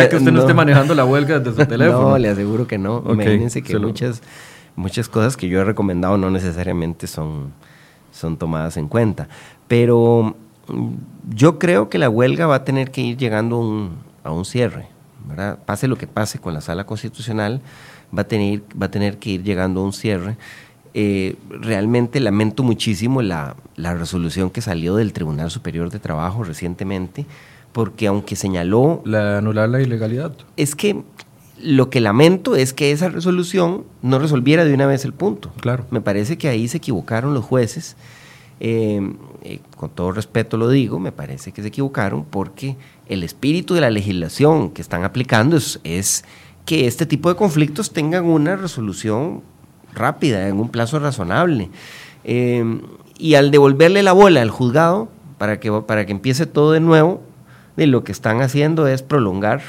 [0.09, 0.39] que usted no.
[0.39, 2.11] esté manejando la huelga desde su teléfono.
[2.11, 3.03] No, le aseguro que no.
[3.09, 4.21] Imagínense que muchas,
[4.75, 7.51] muchas cosas que yo he recomendado no necesariamente son,
[8.11, 9.27] son tomadas en cuenta.
[9.67, 10.35] Pero
[10.67, 10.89] mm,
[11.35, 13.89] yo creo que la huelga va a tener que ir llegando a un,
[14.23, 14.87] a un cierre,
[15.27, 15.59] ¿verdad?
[15.65, 17.61] Pase lo que pase con la sala constitucional,
[18.17, 20.37] va a tener, va a tener que ir llegando a un cierre.
[20.93, 27.25] Eh, realmente lamento muchísimo la, resolución que salió del Tribunal Superior de Trabajo recientemente,
[27.71, 29.01] porque aunque señaló...
[29.05, 30.33] La anular la ilegalidad.
[30.57, 31.03] Es que
[31.61, 35.51] lo que lamento es que esa resolución no resolviera de una vez el punto.
[35.59, 35.85] Claro.
[35.91, 37.95] Me parece que ahí se equivocaron los jueces.
[38.61, 42.75] Eh, eh, con todo respeto lo digo, me parece que se equivocaron porque
[43.07, 46.25] el espíritu de la legislación que están aplicando es, es
[46.65, 49.41] que este tipo de conflictos tengan una resolución
[49.93, 51.69] rápida, en un plazo razonable.
[52.23, 52.81] Eh,
[53.17, 57.21] y al devolverle la bola al juzgado para que, para que empiece todo de nuevo,
[57.75, 59.61] lo que están haciendo es prolongar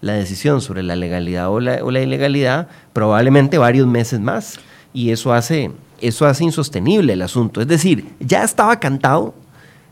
[0.00, 4.60] la decisión sobre la legalidad o la, o la ilegalidad probablemente varios meses más.
[4.92, 7.60] Y eso hace, eso hace insostenible el asunto.
[7.60, 9.34] Es decir, ya estaba cantado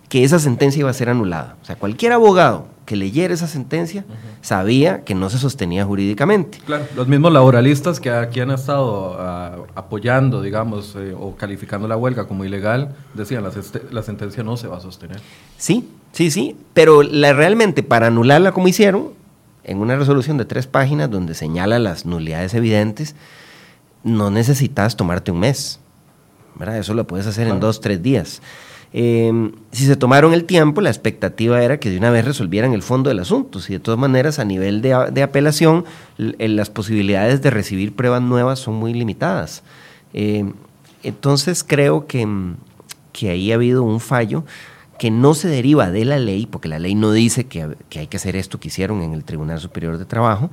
[0.09, 1.57] que esa sentencia iba a ser anulada.
[1.63, 4.05] O sea, cualquier abogado que leyera esa sentencia
[4.43, 6.59] sabía que no se sostenía jurídicamente.
[6.67, 11.97] Claro, los mismos laboralistas que aquí han estado ah, apoyando, digamos, eh, o calificando la
[11.97, 13.51] huelga como ilegal, decían, la,
[13.91, 15.21] la, sentencia no se va a sostener.
[15.57, 19.11] Sí, sí, sí, pero la, realmente para anularla como hicieron,
[19.65, 23.15] en una resolución de tres páginas donde señala las nulidades evidentes,
[24.03, 25.81] no necesitas tomarte un mes,
[26.57, 26.79] ¿verdad?
[26.79, 28.43] Eso lo puedes hacer en dos, tres días.
[28.97, 32.83] Em, si se tomaron el tiempo, la expectativa era que de una vez resolvieran el
[32.83, 33.59] fondo del asunto.
[33.59, 35.85] Si de todas maneras, a nivel de, apelación,
[36.17, 39.65] las posibilidades de recibir pruebas nuevas son muy limitadas.
[40.13, 40.53] Em,
[41.03, 42.25] entonces creo que,
[43.13, 44.45] que, ahí ha habido un fallo
[44.97, 48.17] que no se deriva de la ley, porque la ley no dice que, hay que
[48.17, 50.51] hacer esto que hicieron en el Tribunal Superior de Trabajo,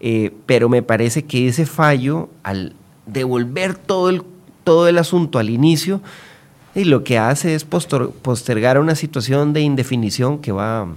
[0.00, 2.72] eh, pero me parece que ese fallo, al
[3.04, 4.22] devolver todo el,
[4.64, 6.00] todo el asunto al inicio,
[6.74, 10.88] y lo que hace es postergar una situación de indefinición que va,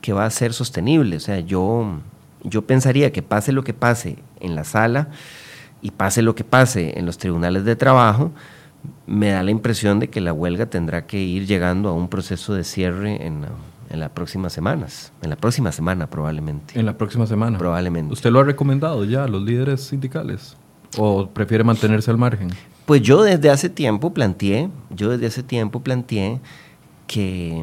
[0.00, 1.16] que va a ser sostenible.
[1.16, 2.00] O sea, yo,
[2.42, 5.08] yo pensaría que pase lo que pase en la sala
[5.82, 8.32] y pase lo que pase en los tribunales de trabajo,
[9.06, 12.54] me da la impresión de que la huelga tendrá que ir llegando a un proceso
[12.54, 13.44] de cierre en,
[13.90, 16.78] en las próximas semanas, en la próxima semana probablemente.
[16.78, 17.58] En la próxima semana.
[17.58, 18.12] Probablemente.
[18.12, 20.56] ¿Usted lo ha recomendado ya a los líderes sindicales?
[20.96, 22.50] ¿O prefiere mantenerse al margen?
[22.88, 26.40] Pues yo desde hace tiempo planteé, yo desde hace tiempo planteé
[27.06, 27.62] que,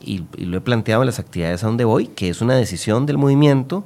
[0.00, 3.16] y, lo he planteado en las actividades a donde voy, que es una decisión del
[3.16, 3.84] movimiento,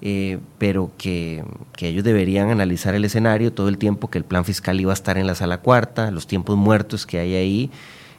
[0.00, 1.44] eh, pero que,
[1.78, 5.18] ellos deberían analizar el escenario todo el tiempo que el plan fiscal iba a estar
[5.18, 7.70] en la sala cuarta, los tiempos muertos que hay ahí,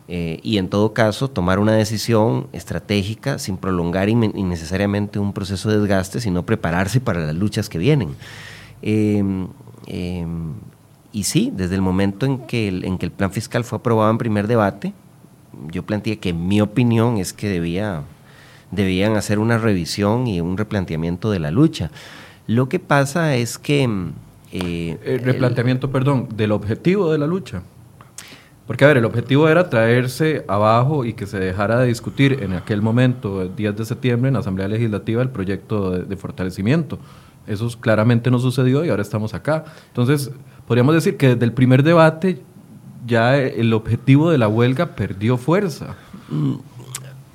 [0.08, 5.80] eh, y en todo caso tomar una decisión estratégica sin prolongar innecesariamente un proceso de
[5.80, 8.10] desgaste, sino prepararse para las luchas que vienen.
[8.84, 9.24] Eh,
[11.12, 14.12] y sí, desde el momento en que el, en que el plan fiscal fue aprobado
[14.12, 14.94] en primer debate,
[15.72, 18.04] yo planteé que mi opinión es que debía,
[18.72, 21.92] debían hacer una revisión y un replanteamiento de la lucha.
[22.48, 23.90] Lo que pasa es que...
[24.52, 27.62] Eh, el replanteamiento, perdón, del objetivo de la lucha.
[28.68, 32.54] Porque, a ver, el objetivo era traerse abajo y que se dejara de discutir en
[32.54, 37.00] aquel momento, el 10 de septiembre, en la Asamblea Legislativa, el proyecto de, de fortalecimiento.
[37.48, 39.66] Eso claramente no sucedió y ahora estamos acá.
[39.88, 40.32] Entonces,
[40.70, 42.44] podríamos decir que desde el primer debate
[43.08, 45.96] ya el objetivo de la huelga perdió fuerza.
[46.30, 46.54] Mm,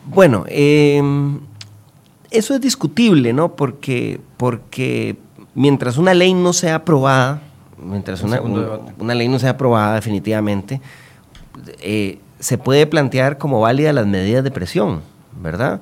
[0.07, 1.41] bueno, em,
[2.31, 3.57] eso es discutible, ¿no?
[3.57, 5.17] Porque, porque
[5.53, 7.43] mientras una ley no sea aprobada,
[7.77, 10.81] mientras una, ley no sea aprobada definitivamente,
[11.81, 15.01] eh, se puede plantear como válida las medidas de presión,
[15.43, 15.81] ¿verdad?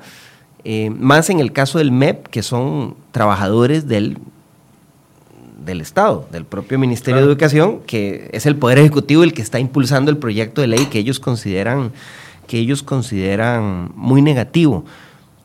[0.65, 4.17] Eh, más en el caso del MEP, que son trabajadores del
[5.65, 9.59] del Estado, del propio Ministerio de Educación, que es el Poder Ejecutivo el que está
[9.59, 11.93] impulsando el proyecto de ley que ellos consideran,
[12.47, 14.85] que ellos consideran muy negativo.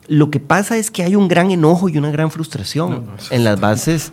[0.06, 3.60] Lo que pasa es que hay un gran enojo y una gran frustración en las
[3.60, 4.12] bases,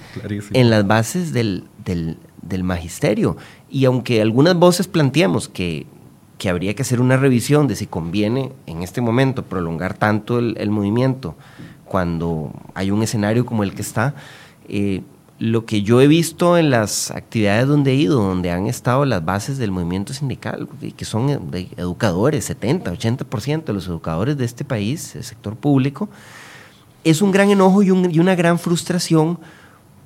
[0.52, 3.38] en las bases del, del, magisterio.
[3.70, 5.88] Y aunque algunas voces planteamos que,
[6.38, 10.56] que, habría que hacer una revisión de si conviene en este momento prolongar tanto el,
[10.58, 11.36] el movimiento
[11.86, 14.16] cuando hay un escenario como el que está,
[14.68, 15.02] eh,
[15.38, 19.26] lo que yo he visto en las actividades donde he ido, donde han estado las
[19.26, 21.30] bases del movimiento sindical, que son
[21.76, 26.10] educadores, 70, 80% de los educadores de este país, el sector público,
[27.04, 29.38] es un gran enojo y, una gran frustración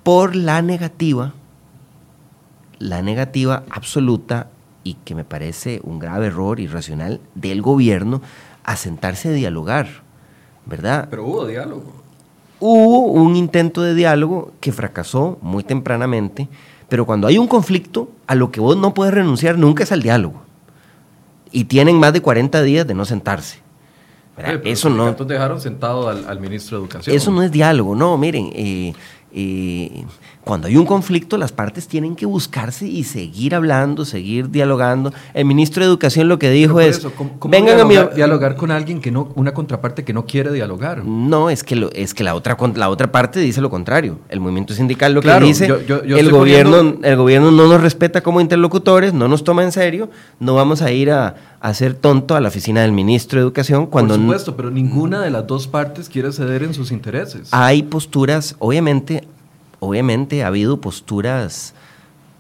[0.03, 1.33] por la negativa,
[2.79, 4.49] la negativa absoluta
[4.83, 8.21] y que me parece un grave error irracional del gobierno
[8.63, 9.87] a sentarse a dialogar,
[10.65, 11.07] ¿verdad?
[11.09, 12.08] Pero hubo diálogo.
[12.59, 16.47] Hubo un intento de diálogo que fracasó muy tempranamente,
[16.89, 20.01] pero cuando hay un conflicto, a lo que vos no puedes renunciar nunca es al
[20.01, 20.41] diálogo.
[21.51, 23.59] Y tienen más de 40 días de no sentarse.
[24.65, 25.13] eso no.
[25.13, 27.15] dejaron sentado al, ministro de Educación.
[27.15, 28.51] Eso no es diálogo, no, miren.
[28.53, 28.93] Eh,
[29.31, 30.05] eh,
[30.49, 35.13] cuando hay un conflicto, las partes tienen que buscarse y seguir hablando, seguir dialogando.
[35.35, 38.99] El ministro de Educación lo que dijo es, ¿cómo, vengan dialogar, a dialogar con alguien
[38.99, 41.05] que no, una contraparte que no quiere dialogar.
[41.05, 44.17] No, es que lo, es que la otra la otra parte dice lo contrario.
[44.27, 49.13] El movimiento sindical lo que dice, el gobierno el gobierno no nos respeta como interlocutores,
[49.13, 50.09] no nos toma en serio,
[50.39, 54.15] no vamos a ir a, hacer tonto a la oficina del ministro de Educación cuando...
[54.15, 57.49] Por supuesto, pero ninguna de las dos partes quiere ceder en sus intereses.
[57.51, 59.27] Hay posturas, obviamente,
[59.79, 61.73] obviamente ha habido posturas,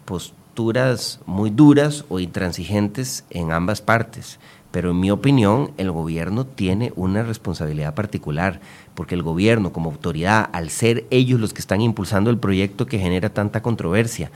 [0.05, 4.39] posturas muy duras o intransigentes en ambas partes,
[4.71, 8.59] pero en mi opinión el gobierno tiene una responsabilidad particular,
[8.93, 12.99] porque el gobierno como autoridad, al ser ellos los que están impulsando el proyecto que
[12.99, 14.31] genera tanta controversia,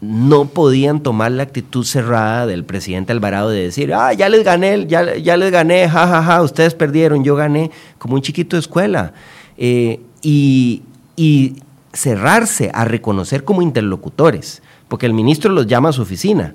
[0.00, 4.86] no podían tomar la actitud cerrada del presidente Alvarado de decir, ah, ya les gané,
[4.86, 9.14] ya, les gané, jajaja, ja, ja, ustedes perdieron, yo gané, como un chiquito de escuela.
[9.56, 10.82] Eh, y
[11.96, 16.54] cerrarse a reconocer como interlocutores, porque el ministro los llama a su oficina,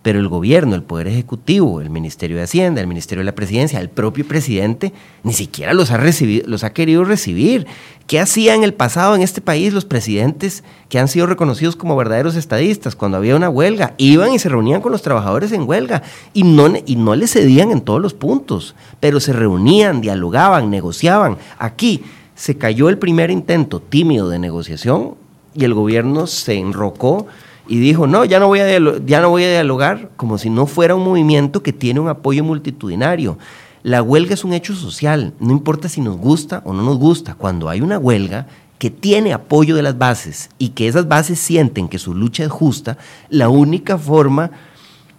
[0.00, 3.80] pero el gobierno, el Poder Ejecutivo, el Ministerio de Hacienda, el Ministerio de la Presidencia,
[3.80, 4.92] el propio presidente,
[5.24, 7.66] ni siquiera los ha, recibido, los ha querido recibir.
[8.06, 11.96] ¿Qué hacían en el pasado en este país los presidentes que han sido reconocidos como
[11.96, 12.94] verdaderos estadistas?
[12.94, 16.72] Cuando había una huelga, iban y se reunían con los trabajadores en huelga y no,
[16.86, 21.36] y no les cedían en todos los puntos, pero se reunían, dialogaban, negociaban.
[21.58, 22.04] Aquí
[22.38, 25.16] se cayó el primer intento tímido de negociación
[25.56, 27.26] y el gobierno se enrocó
[27.66, 30.66] y dijo, no, ya no, voy a ya no voy a dialogar, como si no
[30.66, 33.38] fuera un movimiento que tiene un apoyo multitudinario.
[33.82, 37.34] La huelga es un hecho social, no importa si nos gusta o no nos gusta,
[37.34, 38.46] cuando hay una huelga
[38.78, 42.52] que tiene apoyo de las bases y que esas bases sienten que su lucha es
[42.52, 42.98] justa,
[43.30, 44.52] la única forma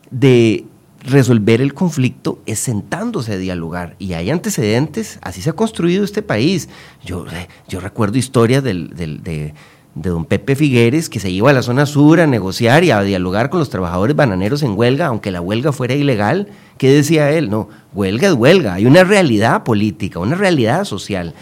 [0.10, 0.66] de
[1.04, 3.96] resolver el conflicto es sentándose a dialogar.
[4.00, 6.70] Y hay antecedentes, así se ha construido este país.
[7.04, 9.54] Yo, eh, yo recuerdo historias del, de,
[9.96, 13.50] don Pepe Figueres que se iba a la zona sur a negociar y a dialogar
[13.50, 16.48] con los trabajadores bananeros en huelga, aunque la huelga fuera ilegal.
[16.78, 17.50] ¿Qué decía él?
[17.50, 21.34] No, huelga es huelga, hay una realidad política, una realidad social.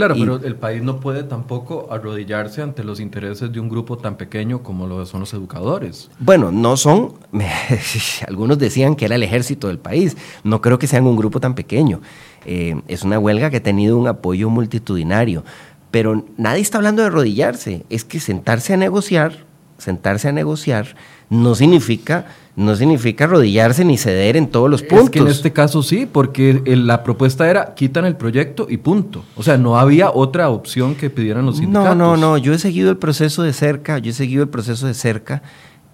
[0.00, 4.16] Claro, pero el país no puede tampoco arrodillarse ante los intereses de un grupo tan
[4.16, 6.10] pequeño como lo son los educadores.
[6.18, 7.14] Bueno, no son,
[8.26, 11.54] algunos decían que era el ejército del país, no creo que sean un grupo tan
[11.54, 12.00] pequeño.
[12.46, 15.44] Eh, es una huelga que ha tenido un apoyo multitudinario,
[15.90, 19.44] pero nadie está hablando de arrodillarse, es que sentarse a negociar,
[19.76, 20.96] sentarse a negociar,
[21.28, 22.26] no significa
[22.60, 25.06] no significa arrodillarse ni ceder en todos los puntos.
[25.06, 29.24] Es que en este caso sí, porque la propuesta era quitan el proyecto y punto.
[29.34, 31.96] O sea, no había otra opción que pidieran los sindicatos.
[31.96, 32.36] No, no, no.
[32.36, 35.42] Yo he seguido el proceso de cerca, yo he seguido el proceso de cerca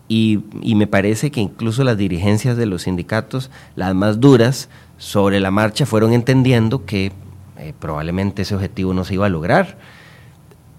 [0.09, 0.43] y,
[0.75, 5.87] me parece que incluso las dirigencias de los sindicatos, las más duras, sobre la marcha
[5.87, 7.13] fueron entendiendo que
[7.59, 9.79] eh, probablemente ese objetivo no se iba a lograr.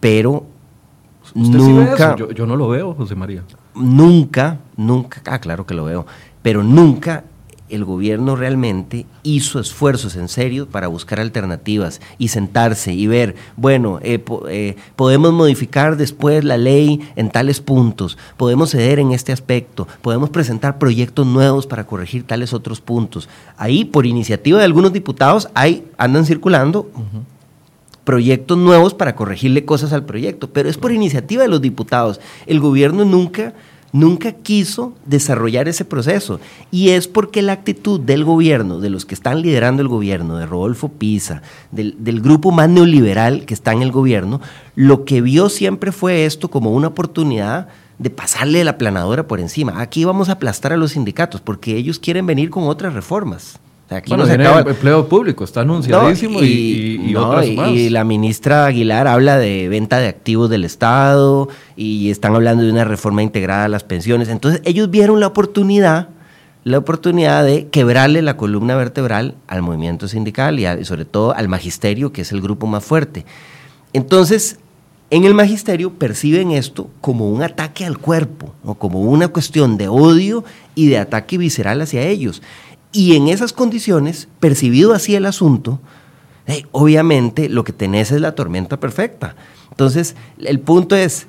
[0.02, 0.46] Pero
[1.34, 2.18] nunca.
[2.18, 3.44] yo no lo veo, José María
[3.78, 6.06] nunca, nunca, ah, claro que lo veo,
[6.42, 7.24] pero nunca
[7.70, 14.00] el gobierno realmente hizo esfuerzos en serio para buscar alternativas y sentarse y ver, bueno,
[14.02, 19.88] eh, eh, podemos modificar después la ley en tales puntos, podemos ceder en este aspecto,
[20.02, 23.28] podemos presentar proyectos nuevos para corregir tales otros puntos.
[23.58, 26.90] Ahí, por iniciativa de algunos diputados, hay, andan circulando
[28.08, 32.22] proyectos nuevos para corregirle cosas al proyecto, pero es por iniciativa de los diputados.
[32.46, 33.54] El gobierno nunca
[33.92, 36.40] nunca quiso desarrollar ese proceso.
[36.72, 40.46] Y es porque la actitud del gobierno, de los que están liderando el gobierno, de
[40.46, 41.42] Rodolfo Pisa,
[41.72, 44.40] del, del, grupo más neoliberal que está en el gobierno,
[44.76, 47.68] lo que vio siempre fue esto como una oportunidad
[48.00, 49.82] de pasarle la planadora por encima.
[49.82, 53.60] Aquí vamos a aplastar a los sindicatos porque ellos quieren venir con otras reformas.
[53.90, 57.16] Aquí bueno, no empleo público, está anunciadísimo y,
[57.74, 62.72] y, la ministra Aguilar habla de venta de activos del Estado y están hablando de
[62.72, 64.28] una reforma integrada a las pensiones.
[64.28, 66.10] Entonces ellos vieron la oportunidad,
[66.66, 72.12] la oportunidad de quebrarle la columna vertebral al movimiento sindical y, sobre todo al magisterio,
[72.12, 73.26] que es el grupo más fuerte.
[73.94, 74.60] Entonces,
[75.10, 79.88] en el magisterio perciben esto como un ataque al cuerpo, o como una cuestión de
[79.88, 80.44] odio
[80.76, 82.42] y de ataque visceral hacia ellos.
[82.98, 85.80] Y en esas condiciones, percibido así el asunto,
[86.72, 89.36] obviamente lo que tenés es la tormenta perfecta.
[89.70, 91.28] Entonces, el punto es,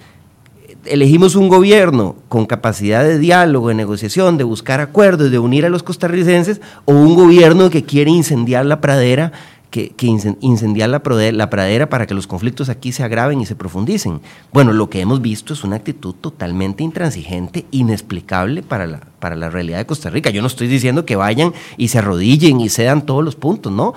[0.87, 5.69] elegimos un gobierno con capacidad de diálogo, de negociación, de buscar acuerdos, de unir a
[5.69, 9.33] los costarricenses, o un gobierno que quiere incendiar la pradera,
[9.71, 9.93] que,
[10.41, 11.03] incendiar la,
[11.33, 14.21] la pradera para que los conflictos aquí se agraven y se profundicen.
[14.53, 19.51] Bueno, lo que hemos visto es una actitud totalmente intransigente, inexplicable para la, para la
[19.51, 20.31] realidad de Costa Rica.
[20.31, 23.95] Yo no estoy diciendo que vayan y se arrodillen y cedan todos los puntos, ¿no?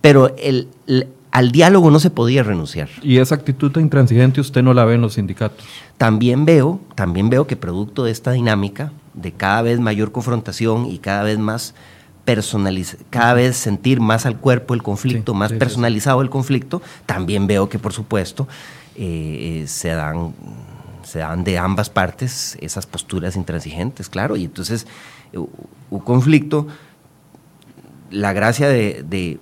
[0.00, 0.68] Pero el
[1.32, 2.90] al diálogo no se podía renunciar.
[3.02, 5.64] ¿Y esa actitud intransigente usted no la ve en los sindicatos?
[5.96, 10.98] También veo, también veo que producto de esta dinámica de cada vez mayor confrontación y
[10.98, 11.74] cada vez más
[12.24, 17.68] personalizado, cada vez sentir más al cuerpo el conflicto, más personalizado el conflicto, también veo
[17.68, 18.48] que por supuesto
[18.94, 20.34] eh, se dan
[21.02, 24.86] se dan de ambas partes esas posturas intransigentes, claro, y entonces
[25.90, 26.68] un conflicto,
[28.10, 29.38] la gracia de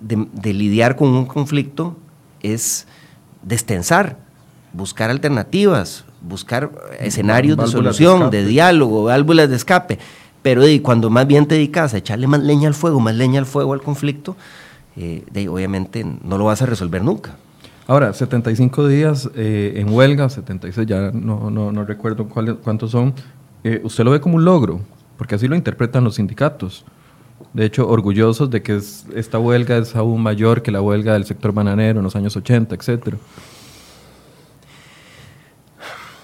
[0.00, 1.96] de, lidiar con un conflicto
[2.42, 2.86] es
[3.42, 4.18] destensar,
[4.72, 9.98] buscar alternativas, buscar escenarios de solución, de, diálogo, válvulas de escape.
[10.46, 13.46] Pero cuando más bien te dedicas a echarle más leña al fuego, más leña al
[13.46, 14.36] fuego al conflicto,
[14.96, 17.34] eh, obviamente no lo vas a resolver nunca.
[17.88, 23.12] Ahora, 75 días eh, en huelga, 76, ya no, no, recuerdo cuántos son,
[23.64, 24.82] eh, usted lo ve como un logro,
[25.18, 26.84] porque así lo interpretan los sindicatos.
[27.52, 28.80] De hecho, orgullosos de que
[29.16, 32.72] esta huelga es aún mayor que la huelga del sector bananero en los años 80,
[32.72, 33.16] etc.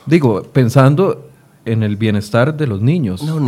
[0.07, 1.32] Digo, pensando
[1.65, 3.23] en el bienestar de los niños.
[3.23, 3.39] No,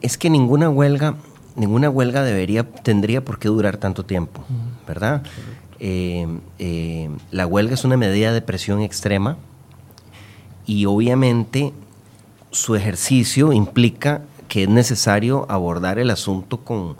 [0.00, 1.16] es que ninguna huelga,
[1.56, 4.44] ninguna huelga debería, tendría por qué durar tanto tiempo,
[4.86, 5.22] ¿verdad?
[5.80, 6.26] Eh,
[6.58, 9.36] eh, la huelga es una medida de presión extrema
[10.66, 11.72] y obviamente
[12.50, 16.96] su ejercicio implica que es necesario abordar el asunto con,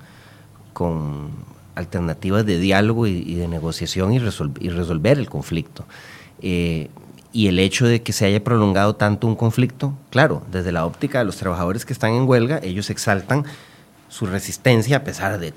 [0.73, 1.31] con
[1.75, 5.85] alternativas de diálogo y, de negociación y, resolver el conflicto.
[6.43, 6.91] Eh,
[7.35, 11.19] y el hecho de que se haya prolongado tanto un conflicto, claro, desde la óptica
[11.19, 13.45] de los trabajadores que están en huelga, ellos exaltan
[14.09, 15.53] su resistencia a pesar de,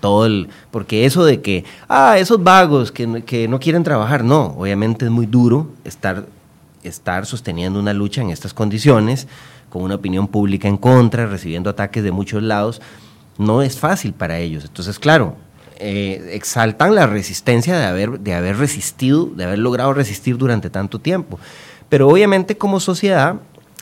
[0.00, 0.48] todo el...
[0.70, 5.10] Porque eso de que, ah, esos vagos que, que, no quieren trabajar, no, obviamente es
[5.10, 6.26] muy duro estar,
[6.82, 9.28] estar sosteniendo una lucha en estas condiciones,
[9.68, 12.80] con una opinión pública en contra, recibiendo ataques de muchos lados,
[13.36, 14.64] no es fácil para ellos.
[14.64, 15.36] Entonces, claro,
[15.78, 20.98] eh, exaltan la resistencia de haber, de haber resistido, de haber logrado resistir durante tanto
[20.98, 21.38] tiempo.
[21.88, 23.36] Pero obviamente como sociedad,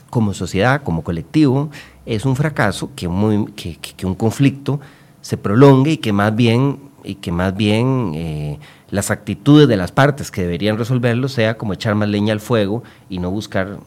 [0.09, 1.69] como sociedad, como colectivo,
[2.05, 3.07] es un fracaso que,
[3.55, 4.79] que, un conflicto
[5.21, 8.59] se prolongue y que más bien, y que más bien eh,
[8.91, 12.83] las actitudes de las partes que deberían resolverlo sea como echar más leña al fuego
[13.09, 13.77] y no buscar,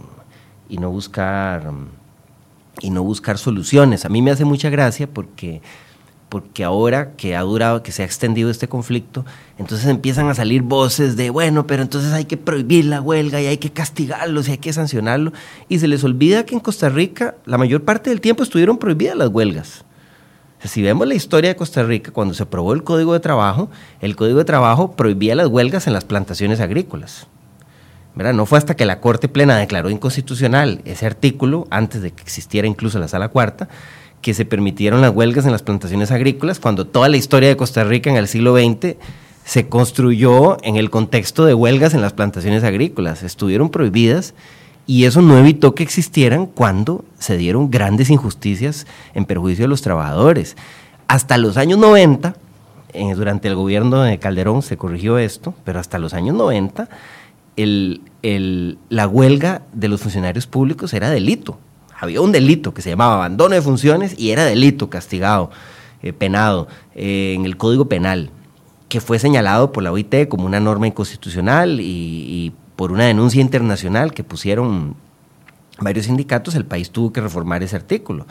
[0.68, 1.70] y no buscar
[2.80, 4.04] y no buscar soluciones.
[4.04, 5.60] A mí me hace mucha gracia porque,
[6.28, 9.24] porque ahora que ha durado, que se ha extendido este conflicto,
[9.58, 13.46] entonces empiezan a salir voces de, bueno, pero entonces hay que prohibir la huelga y
[13.46, 15.32] hay que castigarlos y hay que sancionarlo.
[15.68, 19.16] Y se les olvida que en Costa Rica la mayor parte del tiempo estuvieron prohibidas
[19.16, 19.84] las huelgas.
[20.64, 23.70] si vemos la historia de Costa Rica, cuando se aprobó el Código de Trabajo,
[24.00, 27.26] el Código de Trabajo prohibía las huelgas en las plantaciones agrícolas.
[28.18, 32.66] No fue hasta que la Corte Plena declaró inconstitucional ese artículo, antes de que existiera
[32.66, 33.68] incluso la Sala Cuarta,
[34.22, 37.84] que se permitieron las huelgas en las plantaciones agrícolas, cuando toda la historia de Costa
[37.84, 38.96] Rica en el siglo XX
[39.44, 43.22] se construyó en el contexto de huelgas en las plantaciones agrícolas.
[43.22, 44.34] Estuvieron prohibidas
[44.86, 49.82] y eso no evitó que existieran cuando se dieron grandes injusticias en perjuicio de los
[49.82, 50.56] trabajadores.
[51.06, 52.34] Hasta los años 90,
[52.92, 56.88] eh, durante el gobierno de Calderón se corrigió esto, pero hasta los años 90
[57.56, 61.58] el, la huelga de los funcionarios públicos era delito.
[61.98, 65.50] Había un delito que se llamaba abandono de funciones y era delito castigado,
[66.00, 68.30] eh, penado eh, en el Código Penal,
[68.88, 74.14] que fue señalado por la OIT como una norma inconstitucional y, por una denuncia internacional
[74.14, 74.94] que pusieron
[75.80, 78.24] varios sindicatos, el país tuvo que reformar ese artículo.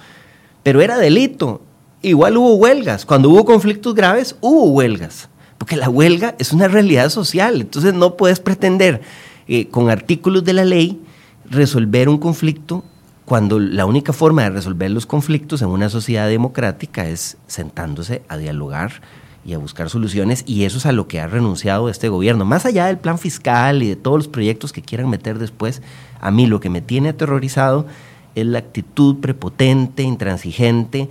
[0.63, 1.61] Pero era delito.
[2.01, 3.05] Igual hubo huelgas.
[3.05, 5.27] Cuando hubo conflictos graves, hubo huelgas.
[5.57, 7.59] Porque la huelga es una realidad social.
[7.59, 9.01] Entonces no puedes pretender
[9.49, 11.01] eh, con artículos de la ley
[11.49, 12.85] resolver un conflicto
[13.27, 18.37] cuando la única forma de resolver los conflictos en una sociedad democrática es sentándose a
[18.37, 19.01] dialogar
[19.43, 22.45] y a buscar soluciones y eso es a lo que ha renunciado este gobierno.
[22.45, 25.81] Más allá del plan fiscal y de todos los proyectos que quieran meter después,
[26.21, 27.85] a mí lo que me tiene aterrorizado
[28.33, 31.09] es la actitud prepotente, intransigente,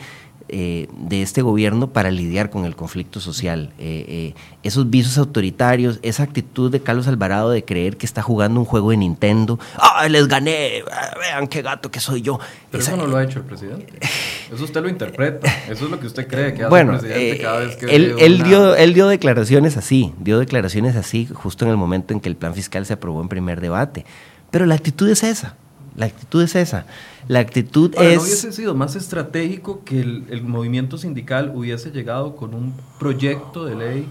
[0.49, 3.73] eh, de este gobierno para lidiar con el conflicto social.
[3.79, 8.61] Eh, eh, esos visos autoritarios, esa actitud de Carlos Alvarado de creer que está jugando
[8.61, 9.59] un juego de Nintendo.
[9.77, 10.85] ¡Ah, les gané!
[10.91, 12.39] Ah, vean qué gato que soy yo.
[12.71, 13.99] Pero eso no lo ha hecho el presidente.
[14.47, 15.53] Eso usted lo interpreta.
[15.69, 17.87] Eso es lo que usted cree que hace el presidente cada vez que...
[17.87, 22.21] Él, él, dio, él dio declaraciones así, dio declaraciones así justo en el momento en
[22.21, 24.07] que el plan fiscal se aprobó en primer debate
[24.53, 25.57] Pero la actitud es esa.
[25.97, 26.87] La actitud es esa.
[27.29, 28.17] La actitud Ahora, es...
[28.17, 33.65] ¿No hubiese sido más estratégico que el, el movimiento sindical hubiese llegado con un proyecto
[33.65, 34.09] de ley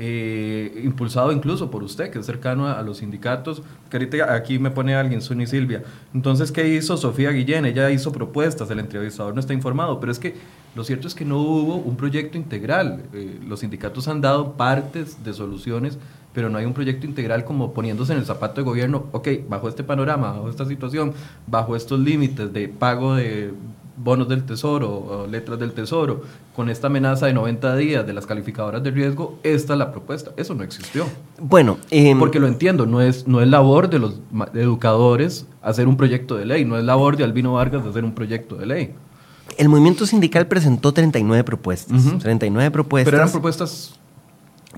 [0.00, 4.60] eh, impulsado incluso por usted, que es cercano a, a, los sindicatos, que ahorita aquí
[4.60, 5.82] me pone alguien, Suni Silvia.
[6.14, 7.66] Entonces, ¿qué hizo Sofía Guillén?
[7.66, 10.36] Ella hizo propuestas, el entrevistador no está informado, pero es que
[10.76, 13.02] lo cierto es que no hubo un proyecto integral.
[13.12, 15.98] Eh, los sindicatos han dado partes de soluciones,
[16.32, 19.68] pero no hay un proyecto integral como poniéndose en el zapato de gobierno, ok, bajo
[19.68, 21.12] este panorama, bajo esta situación,
[21.46, 23.52] bajo estos límites de pago de
[23.96, 26.22] bonos del tesoro, letras del tesoro,
[26.54, 30.32] con esta amenaza de 90 días de las calificadoras de riesgo, esta es la propuesta.
[30.36, 31.06] Eso no existió.
[31.40, 34.20] Bueno, eh, porque lo entiendo, no es, no es labor de los
[34.54, 38.56] educadores hacer un proyecto de ley, no es labor de Albino Vargas hacer un proyecto
[38.56, 38.94] de ley.
[39.56, 42.06] El movimiento sindical presentó 39 propuestas.
[42.06, 42.18] Uh -huh.
[42.20, 43.10] 39 propuestas.
[43.10, 43.98] Pero eran propuestas.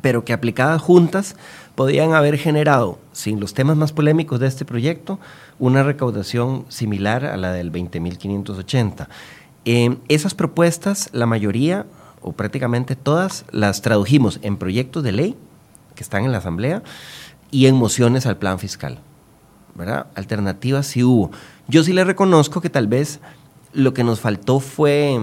[0.03, 1.37] Pero que aplicadas juntas
[1.75, 5.19] podían haber generado, sin los temas más polémicos de este proyecto,
[5.59, 9.09] una recaudación similar a la del 20.580.
[9.65, 11.87] Eh, esas propuestas, la mayoría,
[12.23, 15.37] o prácticamente todas, las tradujimos en proyectos de ley
[15.95, 16.83] que están en la Asamblea
[17.51, 19.01] y en mociones al plan fiscal.
[19.75, 20.07] ¿verdad?
[20.15, 21.31] Alternativas sí hubo.
[21.69, 23.21] Yo sí le reconozco que tal vez
[23.73, 25.19] lo que nos faltó fue,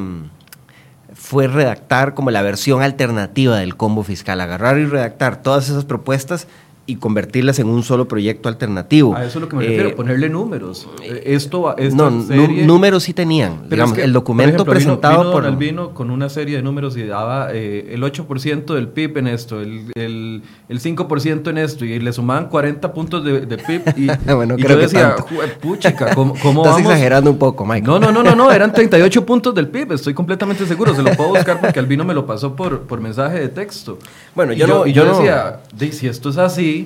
[1.18, 6.48] fue redactar como la versión alternativa del combo fiscal, agarrar y redactar todas esas propuestas
[6.88, 9.14] y convertirlas en un solo proyecto alternativo.
[9.16, 10.88] A eso es lo que me refiero, Eh, ponerle números.
[11.24, 13.58] Esto, esta no, serie, nú- números sí tenían.
[13.64, 15.46] Pero Digamos, es que, el documento por ejemplo, presentado vino, por...
[15.46, 19.60] Albino con una serie de números y daba eh, el 8% del PIB en esto,
[19.62, 23.82] el, el, el 5% en esto, y le sumaban 40 puntos de, de PIB.
[23.98, 24.08] Y,
[24.38, 25.26] Bueno, y creo yo que decía, tanto.
[25.36, 26.92] "Jue- puchica, ¿cómo, cómo Estás vamos?
[26.92, 27.84] exagerando un poco, Michael.
[27.86, 31.12] No, no, no, no, no, eran 38 puntos del PIB, estoy completamente seguro, se lo
[31.18, 34.00] puedo buscar porque Albino me lo pasó por, por mensaje de texto.
[34.34, 36.77] Bueno, Y yo no- yo decía, "Di, si esto es así,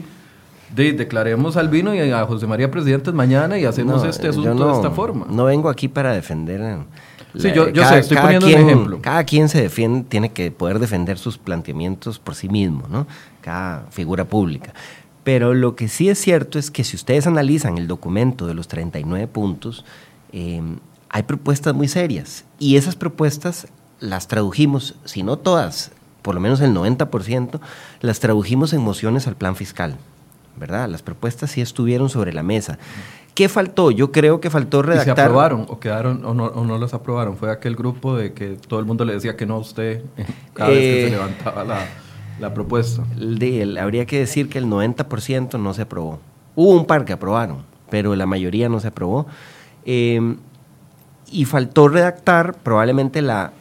[0.76, 4.54] di, declaremos a Albino y a José María presidentes mañana y hacemos No, este asunto
[4.54, 5.26] no- de esta forma.
[5.30, 6.62] No vengo aquí para defender.
[6.62, 6.78] eh,
[7.38, 9.00] Sí, yo- yo sé, estoy poniendo un quien- ejemplo.
[9.02, 13.08] Cada quien se defiende, tiene que poder defender sus planteamientos por sí mismo, ¿no?
[13.40, 14.74] Cada figura pública.
[15.24, 18.68] Pero lo que sí es cierto es que si ustedes analizan el documento de los
[18.68, 19.86] 39 puntos,
[20.34, 20.62] eh,
[21.10, 22.44] hay propuestas muy serias.
[22.60, 23.68] Y esas propuestas
[24.02, 25.92] las tradujimos, si no todas,
[26.24, 27.62] por lo menos el 90%,
[28.02, 29.96] las tradujimos en mociones al plan fiscal.
[30.58, 30.90] ¿Verdad?
[30.90, 32.78] Las propuestas sí estuvieron sobre la mesa.
[33.34, 33.92] ¿Qué faltó?
[33.92, 35.20] Yo creo que faltó ¿Y se redactar.
[35.26, 37.38] aprobaron o quedaron o no, o no las aprobaron?
[37.38, 40.04] Fue aquel grupo de que todo el mundo le decía que no a usted
[40.54, 41.06] cada vez que Eh.
[41.06, 41.86] se levantaba la,
[42.40, 43.04] la propuesta.
[43.18, 46.20] El de- el- habría que decir que el 90% no se aprobó.
[46.56, 49.26] Hubo un par que aprobaron, pero la mayoría no se aprobó.
[49.86, 50.36] Eh,
[51.32, 53.54] y faltó redactar probablemente la,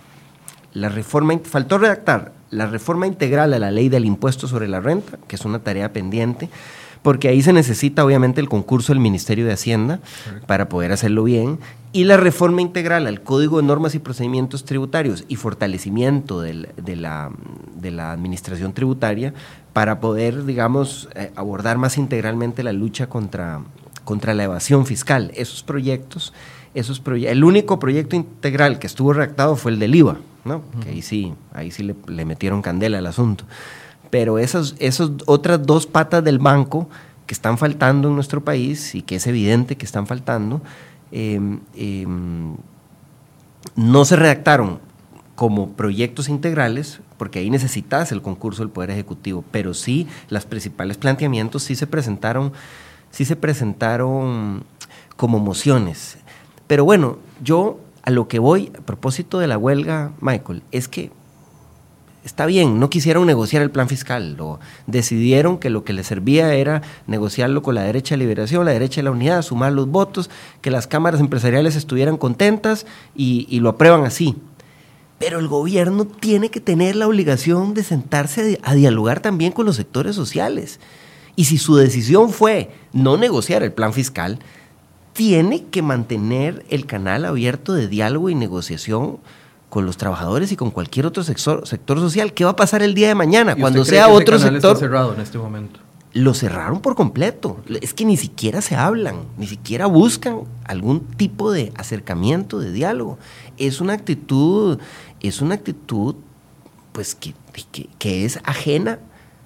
[0.74, 5.18] la reforma, faltó redactar la reforma integral a la ley del impuesto sobre la renta,
[5.28, 6.50] que es una tarea pendiente,
[7.02, 10.00] porque ahí se necesita obviamente el concurso del Ministerio de Hacienda
[10.46, 11.58] para poder hacerlo bien,
[11.92, 16.96] y la reforma integral al Código de Normas y Procedimientos Tributarios y fortalecimiento del- de,
[16.96, 17.30] la,
[17.80, 19.34] de la administración tributaria
[19.72, 23.60] para poder, digamos, eh, abordar más integralmente la lucha contra,
[24.04, 25.32] contra la evasión fiscal.
[25.34, 26.32] Esos proyectos,
[26.74, 30.62] esos proye- el único proyecto integral que estuvo redactado fue el del IVA, ¿no?
[30.82, 33.44] Que ahí sí, ahí sí le, le metieron candela al asunto.
[34.10, 34.74] Pero esas,
[35.26, 36.88] otras dos patas del banco
[37.26, 40.60] que están faltando en nuestro país y que es evidente que están faltando,
[41.12, 41.40] eh,
[41.76, 42.06] eh,
[43.76, 44.80] no se redactaron
[45.40, 50.98] como proyectos integrales, porque ahí necesitas el concurso del Poder Ejecutivo, pero sí los principales
[50.98, 52.52] planteamientos sí se presentaron,
[53.10, 54.64] sí se presentaron
[55.16, 56.18] como mociones.
[56.66, 61.10] Pero bueno, yo a lo que voy a propósito de la huelga, Michael, es que
[62.24, 66.54] está bien, no quisieron negociar el plan fiscal, lo, decidieron que lo que les servía
[66.54, 70.30] era negociarlo con la derecha de liberación, la derecha de la unidad, sumar los votos,
[70.60, 74.36] que las cámaras empresariales estuvieran contentas y, lo aprueban así.
[75.18, 79.76] Pero el gobierno tiene que tener la obligación de sentarse a dialogar también con los
[79.76, 80.80] sectores sociales.
[81.36, 84.38] Y si su decisión fue no negociar el plan fiscal,
[85.12, 89.18] tiene que mantener el canal abierto de diálogo y negociación
[89.70, 92.34] con los trabajadores y con cualquier otro sector, sector social.
[92.34, 93.54] ¿Qué va a pasar el día de mañana?
[93.56, 94.72] ¿Y Cuando sea que otro canal sector...
[94.72, 95.80] Está cerrado en este momento.
[96.12, 97.60] Lo cerraron por completo.
[97.80, 103.16] Es que ni siquiera se hablan, ni siquiera buscan algún tipo de acercamiento, de diálogo.
[103.58, 104.78] Es una actitud,
[105.20, 106.16] es una actitud,
[106.90, 107.32] pues, que,
[107.70, 108.98] que, que es ajena,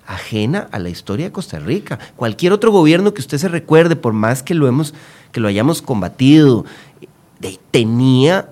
[0.07, 1.99] ajena a la historia de Costa Rica.
[2.17, 4.95] Cualquier otro gobierno que usted se recuerde, por más que lo hemos,
[5.33, 6.65] que lo hayamos combatido,
[7.41, 8.49] de- tenía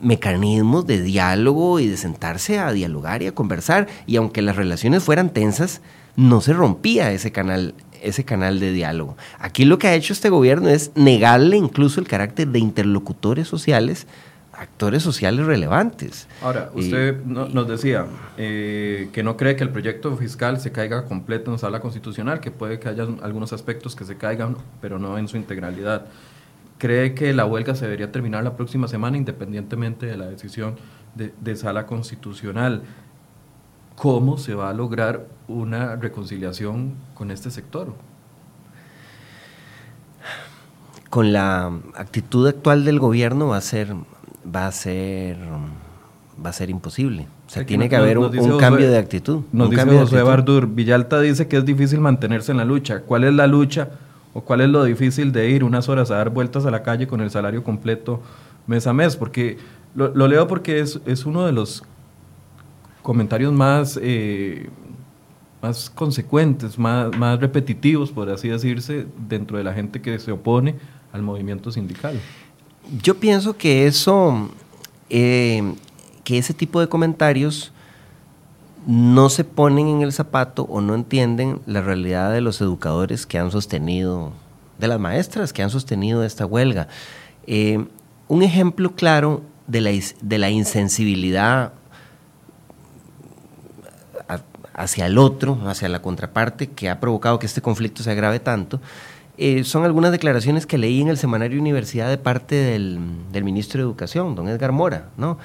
[0.00, 3.88] mecanismos de diálogo y de sentarse a dialogar y a conversar.
[4.06, 5.80] Y aunque las relaciones fueran tensas,
[6.16, 9.16] no se rompía ese canal ese canal de diálogo.
[9.38, 14.06] Aquí lo que ha hecho este gobierno es negarle incluso el carácter de interlocutores sociales
[14.58, 16.26] actores sociales relevantes.
[16.40, 18.06] Ahora, usted nos decía
[18.38, 22.50] eh, que no cree que el proyecto fiscal se caiga completo en sala constitucional, que
[22.50, 26.06] puede que haya algunos aspectos que se caigan, pero no en su integralidad.
[26.78, 30.76] ¿Cree que la huelga se debería terminar la próxima semana independientemente de la decisión
[31.14, 32.82] de, de sala constitucional?
[33.96, 37.94] ¿Cómo se va a lograr una reconciliación con este sector?
[41.08, 43.94] Con la actitud actual del gobierno va a ser
[44.54, 45.38] va a ser
[46.44, 47.26] va a ser imposible.
[47.46, 49.44] O sea, tiene que haber un, cambio de actitud.
[49.52, 53.00] Nos dice José Bardur, Villalta dice que es difícil mantenerse en la lucha.
[53.00, 53.88] ¿Cuál es la lucha
[54.36, 57.06] o cuál es lo difícil de ir unas horas a dar vueltas a la calle
[57.06, 58.20] con el salario completo
[58.66, 59.16] mes a mes?
[59.16, 59.56] Porque
[59.94, 61.82] lo, leo porque es, es, uno de los
[63.00, 64.68] comentarios más, eh,
[65.62, 70.74] más consecuentes, más, más repetitivos, por así decirse, dentro de la gente que se opone
[71.14, 72.20] al movimiento sindical.
[73.02, 74.50] Yo pienso que eso,
[75.08, 75.62] eh,
[76.24, 77.72] que ese tipo de comentarios
[78.86, 83.38] no se ponen en el zapato o no entienden la realidad de los educadores que
[83.38, 84.32] han sostenido,
[84.78, 86.86] de las maestras que han sostenido esta huelga.
[87.46, 87.84] Eh,
[88.28, 91.72] un ejemplo claro de la, de la insensibilidad
[94.72, 98.80] hacia el otro, hacia la contraparte, que ha provocado que este conflicto se agrave tanto,
[99.38, 102.98] eh, son algunas declaraciones que leí en el semanario Universidad de parte del,
[103.42, 105.38] ministro de Educación, don Edgar Mora, ¿no?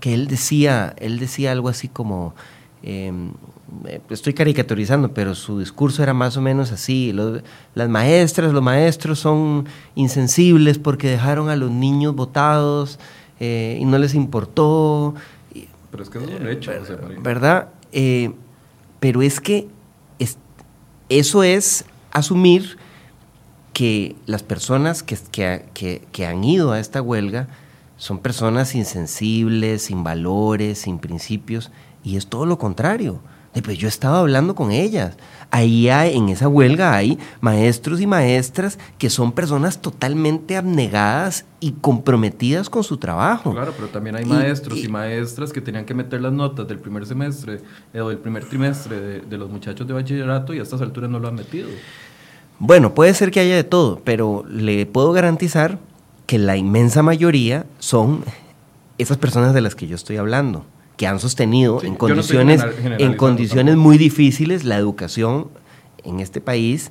[0.00, 2.34] que él decía, él decía algo así como,
[2.82, 3.12] eh,
[4.08, 7.12] estoy caricaturizando, pero su discurso era más o menos así,
[7.74, 12.98] las maestras, los maestros son insensibles porque dejaron a los niños votados
[13.40, 15.14] eh, y no les importó.
[15.90, 16.72] Pero es que es un hecho,
[17.22, 17.68] ¿verdad?
[19.00, 19.68] pero es que
[21.08, 22.76] eso es asumir
[23.72, 27.48] que las personas que, que, han ido a esta huelga
[27.96, 31.70] son personas insensibles, sin valores, sin principios,
[32.08, 33.20] y es todo lo contrario.
[33.64, 35.16] Pues yo he estado hablando con ellas.
[35.50, 41.72] Ahí hay, en esa huelga hay maestros y maestras que son personas totalmente abnegadas y
[41.72, 43.52] comprometidas con su trabajo.
[43.52, 47.04] Claro, pero también hay maestros y, maestras que tenían que meter las notas del primer
[47.04, 47.60] semestre
[47.92, 51.10] eh, o del primer trimestre de, de los muchachos de bachillerato y a estas alturas
[51.10, 51.68] no lo han metido.
[52.60, 55.78] Bueno, puede ser que haya de todo, pero le puedo garantizar
[56.26, 58.24] que la inmensa mayoría son
[58.98, 60.64] esas personas de las que yo estoy hablando,
[60.98, 62.60] que han sostenido en condiciones,
[62.98, 65.48] en condiciones muy difíciles la educación
[66.04, 66.90] en este país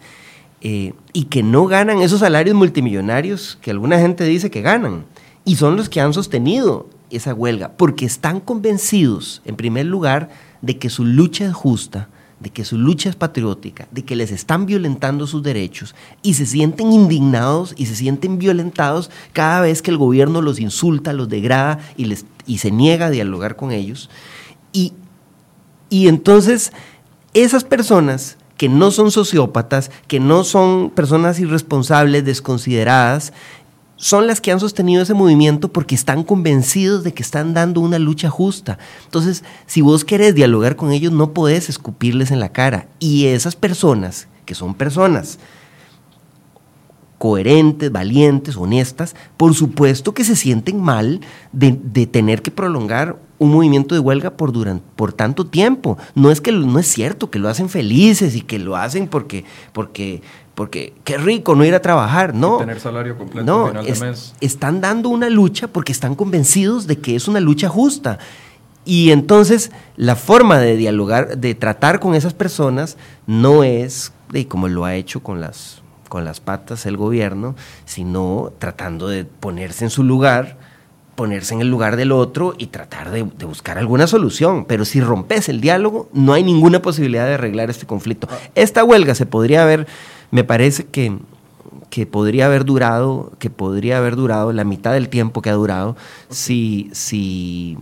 [0.62, 5.05] eh, y que no ganan esos salarios multimillonarios que alguna gente dice que ganan.
[5.45, 10.30] Y son los que han sostenido esa huelga, porque están convencidos, en primer lugar,
[10.62, 14.31] de que su lucha es justa, de que su lucha es patriótica, de que les
[14.31, 19.91] están violentando sus derechos y se sienten indignados y se sienten violentados cada vez que
[19.91, 24.09] el gobierno los insulta, los degrada y, les, y se niega a dialogar con ellos.
[24.71, 24.93] Y,
[25.89, 26.71] y entonces
[27.33, 33.31] esas personas que no son sociópatas, que no son personas irresponsables, desconsideradas,
[33.98, 38.00] son las que han sostenido ese movimiento porque están convencidos de que están dando una
[38.00, 38.78] lucha justa.
[39.04, 42.88] Entonces, si vos querés dialogar con ellos, no podés escupirles en la cara.
[43.00, 45.39] Y esas personas, que son personas
[47.18, 51.22] coherentes, valientes, honestas, por supuesto que se sienten mal
[51.52, 51.72] de,
[52.06, 55.98] tener que prolongar un movimiento de huelga por, durante, por tanto tiempo.
[56.14, 59.45] No es que no es cierto que lo hacen felices y que lo hacen porque,
[59.74, 60.22] porque
[60.58, 62.58] porque qué rico no ir a trabajar, no.
[62.58, 64.34] tener salario completo no, final de mes.
[64.41, 68.18] Están dando una lucha porque están convencidos de que es una lucha justa.
[68.84, 72.97] Y entonces la forma de dialogar, de tratar con esas personas,
[73.28, 77.55] no es de como lo ha hecho con las, con las patas el gobierno,
[77.86, 80.58] sino tratando de ponerse en su lugar,
[81.14, 84.66] ponerse en el lugar del otro y tratar de, de, buscar alguna solución.
[84.66, 88.28] Pero si rompes el diálogo, no hay ninguna posibilidad de arreglar este conflicto.
[88.32, 88.38] Ah.
[88.55, 89.86] Esta huelga se podría haber
[90.32, 91.17] me parece que,
[91.89, 95.95] que podría haber durado, que podría haber durado la mitad del tiempo que ha durado
[96.30, 97.78] si, si,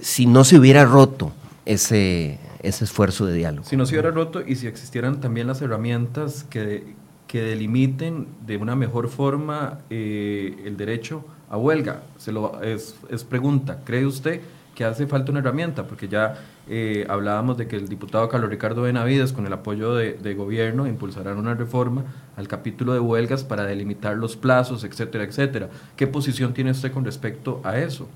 [0.00, 1.32] si no se hubiera roto
[1.64, 3.68] ese, ese esfuerzo de diálogo.
[3.68, 6.94] Si no se hubiera roto y si existieran también las herramientas que,
[7.26, 12.02] que delimiten de una mejor forma eh, el derecho a huelga.
[12.18, 14.40] Se lo, es, es pregunta, ¿cree usted
[14.80, 15.86] que hace falta una herramienta?
[15.86, 20.34] Porque ya eh, hablábamos de que el diputado Carlos Ricardo Benavides, con el apoyo de,
[20.34, 22.04] gobierno, impulsarán una reforma
[22.34, 25.68] al capítulo de huelgas para delimitar los plazos, etcétera, etcétera.
[25.96, 28.08] ¿Qué posición tiene usted con respecto a eso?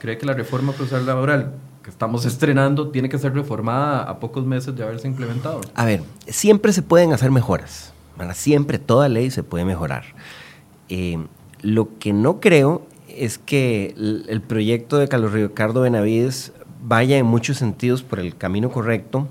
[0.00, 4.46] ¿Cree que la reforma procesal laboral que estamos estrenando tiene que ser reformada a pocos
[4.46, 5.60] meses de haberse implementado?
[5.74, 7.92] A ver, siempre se pueden hacer mejoras.
[8.32, 10.04] Siempre toda ley se puede mejorar.
[10.88, 11.18] Eh,
[11.60, 12.86] lo que no creo
[13.18, 16.52] es que el, proyecto de Carlos Ricardo Benavides
[16.82, 19.28] vaya en muchos sentidos por el camino correcto.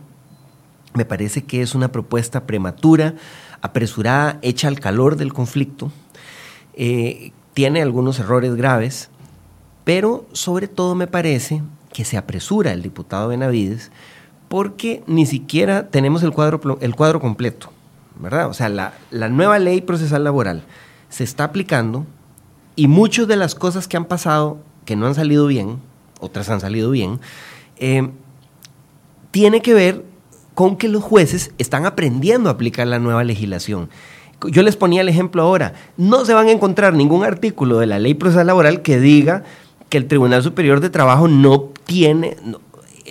[0.94, 3.16] Me parece que es una propuesta prematura,
[3.62, 5.92] apresurada, hecha al calor del conflicto.
[6.76, 9.10] Eh, tiene algunos errores graves,
[9.84, 11.62] pero sobre todo me parece
[11.92, 13.92] que se apresura el diputado Benavides
[14.54, 17.72] porque ni siquiera tenemos el cuadro, el cuadro completo,
[18.20, 18.50] ¿verdad?
[18.50, 18.94] O sea, la,
[19.30, 20.64] nueva ley procesal laboral
[21.10, 22.06] se está aplicando
[22.76, 25.80] y muchas de las cosas que han pasado, que no han salido bien,
[26.20, 27.20] otras han salido bien,
[27.78, 28.10] eh,
[29.32, 30.04] tiene que ver
[30.54, 33.90] con que los jueces están aprendiendo a aplicar la nueva legislación.
[34.50, 38.00] Yo les ponía el ejemplo ahora, no se van a encontrar ningún artículo de la
[38.00, 39.44] ley procesal laboral que diga
[39.90, 42.36] que el Tribunal Superior de Trabajo no tiene,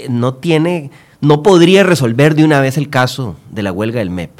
[0.08, 0.90] no, tiene,
[1.20, 4.30] no podría resolver de una vez el caso de la huelga del MEP.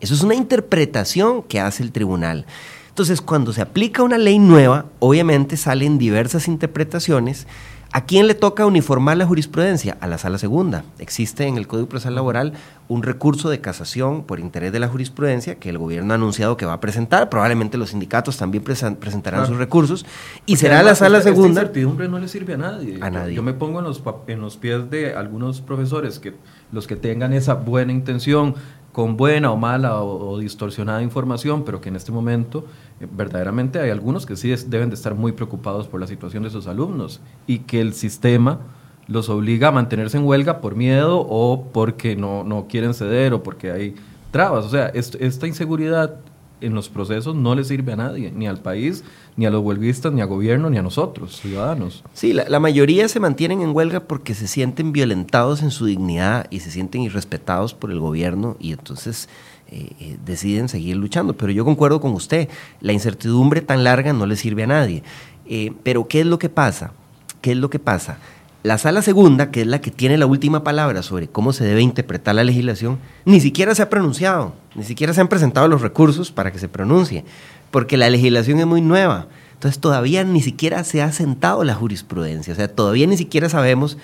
[0.00, 2.44] Eso es una interpretación que hace el tribunal.
[2.92, 7.46] Entonces, cuando se aplica una ley nueva, obviamente salen diversas interpretaciones
[7.94, 9.98] ¿A quién le toca uniformar la jurisprudencia?
[10.00, 10.82] A la sala segunda.
[10.98, 12.54] Existe en el Código Procesal Laboral
[12.88, 16.64] un recurso de casación por interés de la jurisprudencia que el gobierno ha anunciado que
[16.64, 17.28] va a presentar.
[17.28, 20.06] Probablemente los sindicatos también presentarán sus recursos.
[20.46, 21.48] Y será la sala segunda.
[21.48, 22.96] Esta incertidumbre no le sirve a nadie.
[23.02, 23.34] A nadie.
[23.34, 26.34] Yo me pongo en los, en los pies de algunos profesores que
[26.72, 28.54] los que tengan esa buena intención
[28.92, 32.64] con buena o mala o, distorsionada información, pero que en este momento
[33.00, 36.50] eh, verdaderamente hay algunos que sí deben de estar muy preocupados por la situación de
[36.50, 38.60] sus alumnos y que el sistema
[39.08, 43.42] los obliga a mantenerse en huelga por miedo o porque no, no quieren ceder o
[43.42, 43.94] porque hay
[44.30, 44.64] trabas.
[44.64, 46.16] O sea, esta inseguridad
[46.62, 49.04] en los procesos no le sirve a nadie, ni al país,
[49.36, 52.04] ni a los huelguistas, ni a gobierno, ni a nosotros, ciudadanos.
[52.14, 56.60] Sí, la, mayoría se mantienen en huelga porque se sienten violentados en su dignidad y
[56.60, 59.28] se sienten irrespetados por el gobierno y entonces
[59.70, 61.34] eh, eh, deciden seguir luchando.
[61.34, 62.48] Pero yo concuerdo con usted,
[62.80, 65.02] la incertidumbre tan larga no le sirve a nadie.
[65.46, 66.92] Eh, pero ¿qué es lo que pasa?
[67.40, 68.18] ¿Qué es lo que pasa?
[68.62, 71.82] La sala segunda, que es la que tiene la última palabra sobre cómo se debe
[71.82, 76.30] interpretar la legislación, ni siquiera se ha pronunciado, ni siquiera se han presentado los recursos
[76.30, 77.24] para que se pronuncie,
[77.72, 79.26] porque la legislación es muy nueva.
[79.54, 83.98] Entonces todavía ni siquiera se ha sentado la jurisprudencia, o sea, todavía ni siquiera sabemos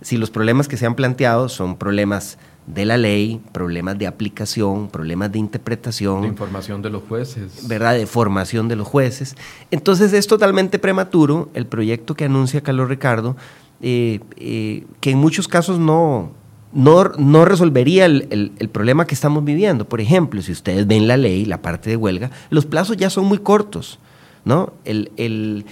[0.00, 4.88] si los problemas que se han planteado son problemas de la ley, problemas de aplicación,
[4.88, 6.22] problemas de interpretación.
[6.22, 7.66] De información de los jueces.
[7.66, 7.94] ¿Verdad?
[7.94, 9.36] De formación de los jueces.
[9.70, 13.36] Entonces es totalmente prematuro el proyecto que anuncia Carlos Ricardo
[13.80, 16.32] que en muchos casos no,
[16.72, 19.88] no, resolvería el, problema que estamos viviendo.
[19.88, 23.24] Por ejemplo, si ustedes ven la ley, la parte de huelga, los plazos ya son
[23.26, 23.98] muy cortos.
[24.44, 24.72] ¿no?
[24.84, 25.64] El,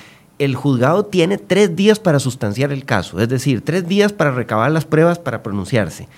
[0.54, 4.84] juzgado tiene tres días para sustanciar el caso, es decir, tres días para recabar las
[4.84, 6.08] pruebas para pronunciarse.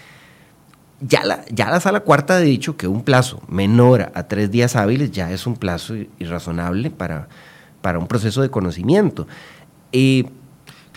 [1.01, 4.75] Ya la, ya la sala cuarta ha dicho que un plazo menor a tres días
[4.75, 7.29] hábiles ya es un plazo irrazonable para,
[7.81, 9.29] para un proceso de conocimiento.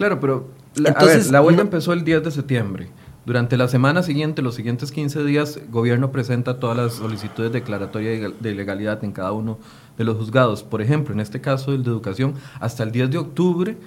[0.02, 2.88] Claro, pero entonces, la huelga empezó el 10 de septiembre.
[3.26, 8.34] Durante la semana siguiente, los siguientes 15 días, el gobierno presenta todas las solicitudes declaratorias
[8.39, 9.60] de legalidad en cada uno
[9.97, 10.64] de los juzgados.
[10.64, 13.78] Por ejemplo, en este caso, el de educación, hasta el 10 de octubre,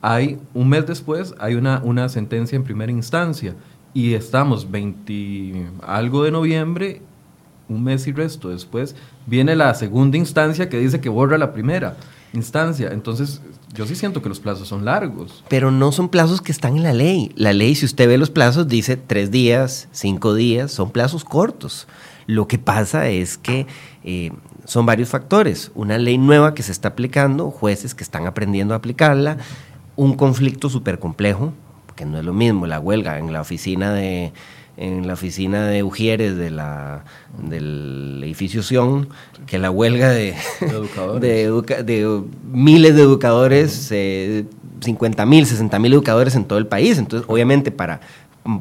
[0.00, 3.54] hay un mes después, hay una, una sentencia en primera instancia.
[3.92, 7.02] Y estamos 20 algo de noviembre,
[7.68, 8.96] un mes y resto después,
[9.26, 11.96] viene la segunda instancia que dice que borra la primera
[12.32, 12.90] instancia.
[12.92, 13.40] Entonces,
[13.72, 15.44] yo sí siento que los plazos son largos.
[15.48, 17.32] Pero no son plazos que están en la ley.
[17.36, 21.88] La ley, si usted ve los plazos, dice tres días, cinco días, son plazos cortos.
[22.26, 23.66] Lo que pasa es que
[24.04, 24.32] eh,
[24.64, 25.70] son varios factores.
[25.74, 29.38] Una ley nueva que se está aplicando, jueces que están aprendiendo a aplicarla,
[29.96, 31.52] un conflicto súper complejo,
[31.96, 34.32] que no es lo mismo la huelga en la oficina de
[34.78, 37.04] en la oficina de Ugieres de la,
[37.42, 39.08] del edificio Sion,
[39.46, 40.36] que la huelga de,
[41.20, 42.22] de,
[42.52, 44.44] miles de educadores, eh,
[44.80, 46.96] 50 mil, 60 mil educadores en todo el país.
[46.96, 48.00] Entonces, obviamente, para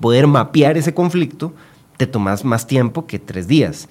[0.01, 1.53] poder mapear ese conflicto,
[1.97, 3.87] te tomas más tiempo que tres días.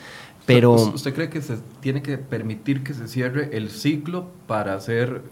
[0.47, 5.22] Pero, ¿Usted cree que se tiene que permitir que se cierre el ciclo para hacer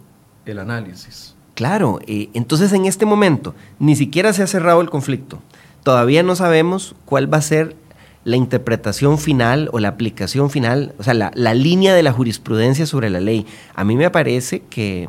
[0.46, 1.34] el análisis?
[1.54, 5.40] Claro, eh, entonces en este momento ni siquiera se ha cerrado el conflicto
[5.84, 7.76] todavía no sabemos cuál va a ser
[8.24, 13.10] la interpretación final o la aplicación final, o sea, la, línea de la jurisprudencia sobre
[13.10, 13.46] la ley.
[13.74, 15.08] A mí me parece que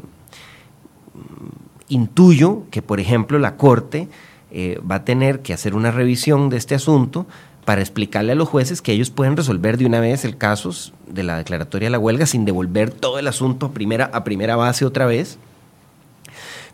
[1.14, 4.10] mm, intuyo que, por ejemplo, la Corte
[4.52, 7.26] eh, va a tener que hacer una revisión de este asunto
[7.64, 10.72] para explicarle a los jueces que ellos pueden resolver de una vez el caso
[11.08, 14.58] de la declaratoria de la huelga sin devolver todo el asunto a primera, a primera
[14.58, 15.40] base otra vez.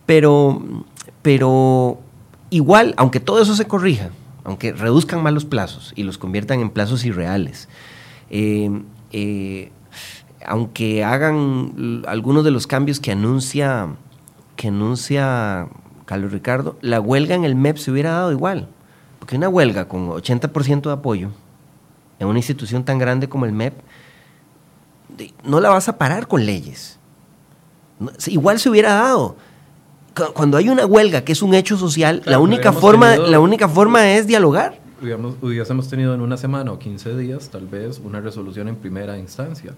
[0.07, 0.61] Pero,
[1.21, 1.99] pero
[2.51, 4.11] igual, aunque todo eso se corrija,
[4.43, 7.67] aunque reduzcan más los plazos y los conviertan en plazos irreales,
[8.29, 8.69] eh,
[9.11, 9.71] eh,
[10.45, 13.87] aunque hagan algunos de los cambios que anuncia,
[14.55, 15.67] que anuncia
[16.05, 18.67] Carlos Ricardo, la huelga en el MEP se hubiera dado igual.
[19.19, 21.29] Porque una huelga con 80% de apoyo
[22.19, 23.73] en una institución tan grande como el MEP,
[25.43, 26.97] no la vas a parar con leyes.
[28.27, 29.35] Igual se hubiera dado.
[30.33, 34.11] Cuando hay una huelga que es un hecho social, la, única forma, la única forma
[34.11, 34.81] es dialogar
[35.41, 39.73] hubiésemos tenido en una semana o 15 días tal vez una resolución en primera instancia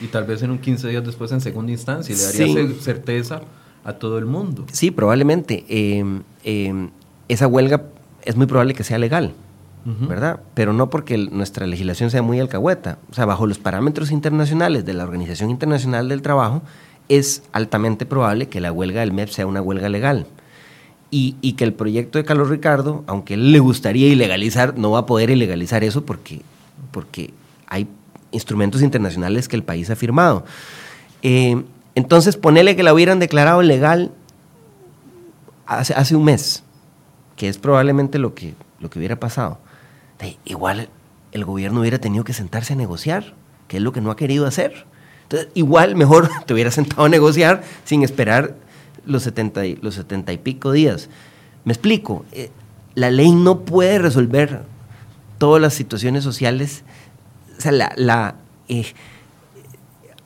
[0.00, 3.40] y tal vez en un 15 días después en segunda instancia y le daría certeza
[3.84, 4.66] a todo el mundo.
[4.72, 5.64] Sí, probablemente.
[5.68, 6.90] Em, em,
[7.28, 7.84] esa huelga
[8.22, 9.32] es muy probable que sea legal,
[10.06, 10.40] ¿verdad?
[10.52, 12.98] Pero no porque nuestra legislación sea muy alcahueta.
[13.10, 16.60] O sea, bajo los parámetros internacionales de la Organización Internacional del Trabajo,
[17.08, 20.26] es altamente probable que la huelga del MEP sea una huelga legal
[21.10, 25.06] y, que el proyecto de Carlos Ricardo, aunque él le gustaría ilegalizar, no va a
[25.06, 26.42] poder ilegalizar eso porque,
[26.90, 27.32] porque
[27.66, 27.88] hay
[28.30, 30.44] instrumentos internacionales que el país ha firmado.
[31.22, 31.62] Eh,
[31.94, 34.12] entonces, ponerle que la hubieran declarado legal
[35.66, 36.62] hace, hace, un mes,
[37.36, 39.58] que es probablemente lo que, lo que hubiera pasado.
[40.44, 40.90] igual
[41.32, 43.34] el gobierno hubiera tenido que sentarse a negociar,
[43.66, 44.86] que es lo que no ha querido hacer.
[45.28, 48.56] Entonces, igual mejor te hubiera sentado a negociar sin esperar
[49.04, 51.08] los 70 y, los 70 y pico días.
[51.64, 52.50] Me explico, eh,
[52.94, 54.62] la ley no puede resolver
[55.36, 56.82] todas las situaciones sociales.
[57.58, 58.36] O sea, la,
[58.68, 58.86] eh,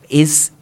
[0.08, 0.52] es,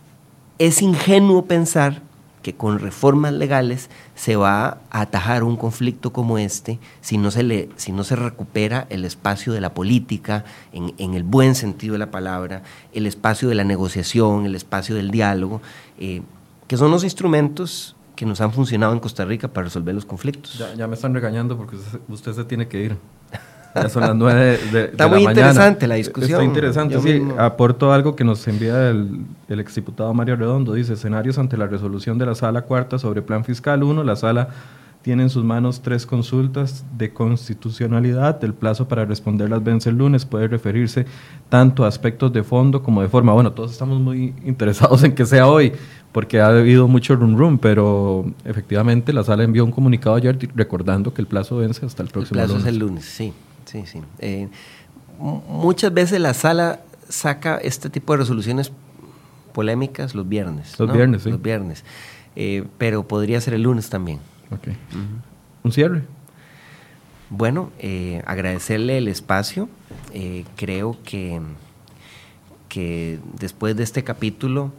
[0.59, 2.03] es ingenuo pensar
[2.43, 7.43] que con reformas legales se va a atajar un conflicto como este si no se,
[7.43, 11.93] le, si no se recupera el espacio de la política en, en, el buen sentido
[11.93, 12.63] de la palabra,
[12.93, 15.61] el espacio de la negociación, el espacio del diálogo,
[15.99, 16.23] eh,
[16.67, 20.63] que son los instrumentos que nos han funcionado en Costa Rica para resolver los conflictos.
[20.77, 21.77] Ya, me están regañando porque
[22.09, 22.97] usted, se tiene que ir.
[23.75, 26.41] Ya son las nueve de, Está muy interesante la discusión.
[26.41, 27.23] Está interesante, sí.
[27.39, 30.75] Aporto algo que nos envía el, el exdiputado Mario Redondo.
[30.75, 34.03] Dice, escenarios ante la resolución de la Sala Cuarta sobre Plan Fiscal 1.
[34.05, 34.49] La Sala
[35.03, 38.43] tiene en sus manos tres consultas de constitucionalidad.
[38.45, 40.27] El plazo para responderlas vence el lunes.
[40.27, 41.07] Puede referirse
[41.49, 43.33] tanto a aspectos de fondo como de forma.
[43.33, 45.73] Bueno, todos estamos muy interesados en que sea hoy,
[46.13, 51.15] porque ha habido mucho rum rum, pero efectivamente la sala envió un comunicado ayer recordando
[51.15, 52.51] que el plazo vence hasta el próximo lunes.
[52.51, 53.33] El plazo es el lunes, sí,
[53.71, 54.01] sí, sí.
[54.19, 54.49] Eh,
[55.19, 58.73] muchas veces la sala saca este tipo de resoluciones
[59.53, 60.79] polémicas los viernes.
[60.79, 61.31] Los viernes, sí.
[61.31, 61.85] Los viernes.
[62.37, 64.19] Eh, pero podría ser el lunes también.
[64.51, 64.69] Ok.
[65.63, 66.03] ¿Un cierre?
[67.29, 69.69] Bueno, eh, agradecerle el espacio.
[70.57, 71.41] creo que,
[72.69, 74.73] que después de este capítulo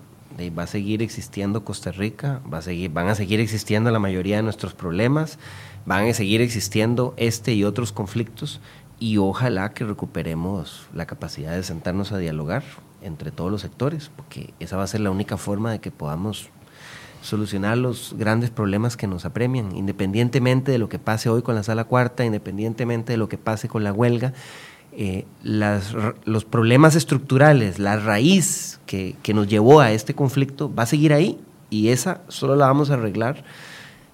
[0.57, 4.37] va a seguir existiendo Costa Rica, va a seguir, van a seguir existiendo la mayoría
[4.37, 5.37] de nuestros problemas,
[5.85, 8.59] van a seguir existiendo este y otros conflictos
[9.01, 12.63] y ojalá que recuperemos la capacidad de sentarnos a dialogar
[13.01, 16.49] entre todos los sectores, porque esa va a ser la única forma de que podamos
[17.23, 21.63] solucionar los grandes problemas que nos apremian, independientemente de lo que pase hoy con la
[21.63, 24.33] sala cuarta, independientemente de lo que pase con la huelga
[24.91, 25.95] eh, las,
[26.25, 31.11] los problemas estructurales, la raíz que, que, nos llevó a este conflicto va a seguir
[31.11, 31.39] ahí
[31.71, 33.43] y esa solo la vamos a arreglar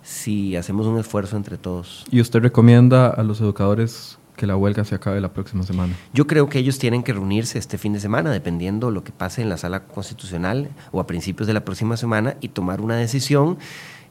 [0.01, 2.05] si hacemos un esfuerzo entre todos.
[2.09, 5.93] ¿Y usted recomienda a los educadores que la huelga se acabe la próxima semana?
[6.13, 9.41] Yo creo que ellos tienen que reunirse este fin de semana, dependiendo lo que pase
[9.41, 13.57] en la sala constitucional o a principios de la próxima semana y tomar una decisión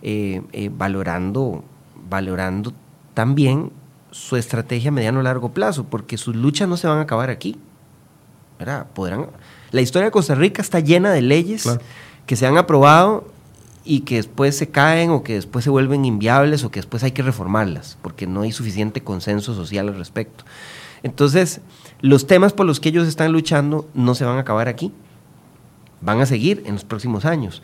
[0.02, 1.64] eh, eh, valorando,
[2.10, 2.74] valorando
[3.14, 3.70] también
[4.10, 7.30] su estrategia a mediano o largo plazo, porque sus luchas no se van a acabar
[7.30, 7.56] aquí.
[8.58, 8.86] ¿verdad?
[8.94, 9.26] Podrán,
[9.70, 11.68] la historia de Costa Rica está llena de leyes
[12.26, 13.28] que se han aprobado
[13.86, 17.12] y que después se caen o que después se vuelven inviables o que después hay
[17.12, 20.44] que reformarlas, porque no hay suficiente consenso social al respecto.
[21.02, 21.60] Entonces,
[22.00, 24.92] los temas por los que ellos están luchando no se van a acabar aquí,
[26.00, 27.62] van a seguir en los próximos años.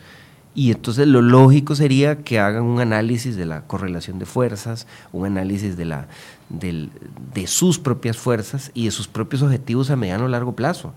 [0.55, 5.25] Y entonces lo lógico sería que hagan un análisis de la correlación de fuerzas, un
[5.25, 6.07] análisis de, la,
[6.49, 10.93] de sus propias fuerzas y de sus propios objetivos a mediano o largo plazo.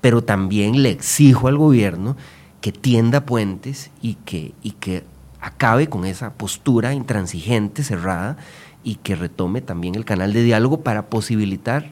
[0.00, 2.16] Pero también le exijo al gobierno
[2.60, 5.04] que tienda puentes y que, y que
[5.40, 8.36] acabe con esa postura intransigente, cerrada,
[8.82, 11.90] y que retome también el canal de diálogo para posibilitar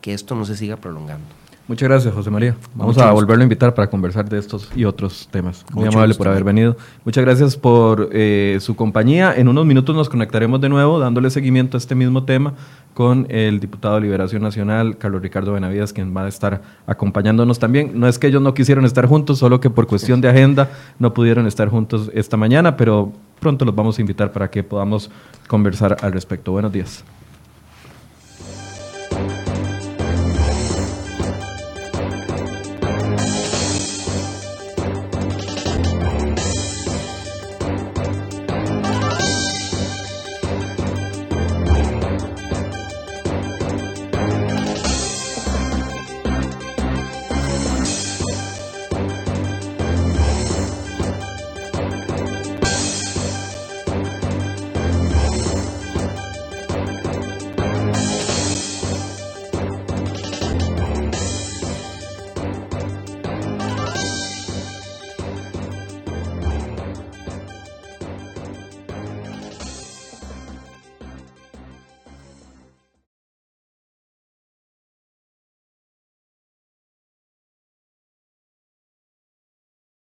[0.00, 1.37] que esto no se siga prolongando.
[1.68, 2.56] Muchas gracias, José María.
[2.74, 5.66] Vamos a volverlo a invitar para conversar de estos y otros temas.
[5.74, 6.78] Muy amable por haber venido.
[7.04, 9.34] Muchas gracias por eh, su compañía.
[9.36, 12.54] En unos minutos nos conectaremos de nuevo dándole seguimiento a este mismo tema
[12.94, 17.92] con el diputado de Liberación Nacional, Carlos Ricardo Benavides, quien va a estar acompañándonos también.
[18.00, 21.12] No es que ellos no quisieron estar juntos, solo que por cuestión de agenda no
[21.12, 25.10] pudieron estar juntos esta mañana, pero pronto los vamos a invitar para que podamos
[25.46, 26.50] conversar al respecto.
[26.50, 27.04] Buenos días.